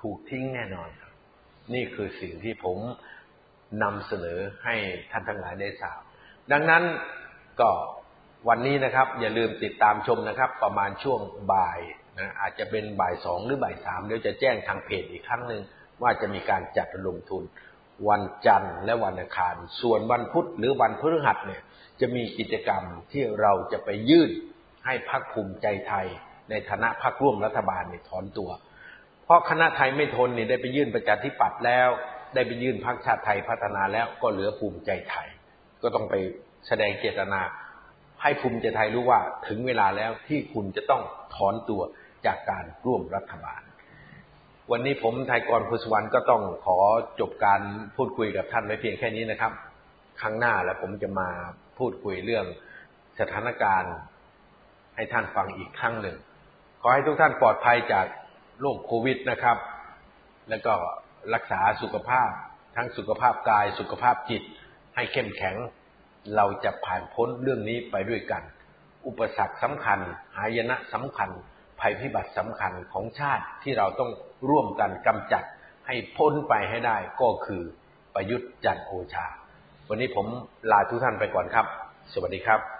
[0.00, 1.12] ถูกทิ้งแน่นอนครับ
[1.74, 2.78] นี่คือสิ่งที่ผม
[3.82, 4.74] นำเสนอให้
[5.10, 6.00] ท่านทั้งหลายได้ทราบ
[6.52, 6.82] ดังนั้น
[7.60, 7.70] ก็
[8.48, 11.20] วันนี้นะครับ อย่าลืมติดตามชมนะครับ ประมาณช่วง
[11.52, 11.80] บ่าย
[12.18, 15.62] นะอาจจะเป็นบ่ายสองหรือบ่ายสามเดี๋ยวจะแจ้งทางเพจอีกครั้งหนึ่ง
[16.02, 17.42] ว่าจะมีการจัดลงทุน
[18.08, 21.62] วันจันทร์และวันอังคาร ส่วนวันพุธหรือวันพฤหัสเนี่ย
[22.00, 22.82] จะมีกิจกรรม
[23.12, 24.30] ที่เราจะไปยื่น
[24.84, 26.06] ให้พักภูมิใจไทย
[26.50, 28.50] ในฐานะพรรคร่วมรัฐบาลเนี่ยถอนตัว
[29.24, 31.88] เพราะคณะไทยไม่ทนเนี่ยได้ไปยื่นประชาธิปัตย์แล้ว
[32.34, 35.28] ได้ไปยื่นพรรคชาติไทยพัฒนาแล้วก็เหลือภูมิใจไทย
[35.82, 36.14] ก็ต้องไป
[36.66, 37.40] แสดงเจตนา
[38.22, 41.02] ให้ภูมิใจไทยรู้ว่าถึงเวลาแล้วที่คุณจะต้อง
[41.34, 41.82] ถอนตัว
[42.26, 43.60] จากการร่วมรัฐบาล
[44.72, 46.76] วันนี้ผมไทยกรพุสวรรณก็ต้องขอ
[47.20, 47.60] จบการ
[47.96, 49.52] พูดคุยกับท่านไว้เพียงแค่นี้นะครับ
[50.20, 51.28] ครั้งหน้าแล้วผมจะมา
[51.78, 52.46] พูดคุยเรื่อง
[53.20, 53.94] สถานการณ์
[54.96, 56.16] ให้ท่านฟังอีกครั้งหนึ่ง
[56.80, 58.06] ขอให้ทุกท่านปลอดภัยจาก
[58.60, 59.56] โรคโควิดนะครับ
[60.48, 60.74] แล้วก็
[61.34, 62.30] รักษาสุขภาพ
[62.76, 64.42] ทั้งสุขภาพกายสุขภาพจิต
[64.96, 65.56] ให้เข้มแข็ง
[66.36, 68.42] เราจะผ่านพ้นเรื่องนี้ไปด้วยกัน
[69.06, 69.98] อุปสรรคสำคัญ
[70.36, 71.30] หายนะสำคัญ
[71.80, 74.10] ภัยพิบัติสำคัญของชาติที่เราต้อง
[74.50, 75.44] ร่วมกันกำจัด
[75.86, 77.62] ให้พ้นไปให้ได้ก็คือ
[78.14, 79.26] ประยุทธ์จันโอชา
[79.88, 80.26] วันนี้ผม
[80.70, 81.66] ลาทุกท่านไปก่อนครับ
[82.12, 82.77] สวัสดีครับ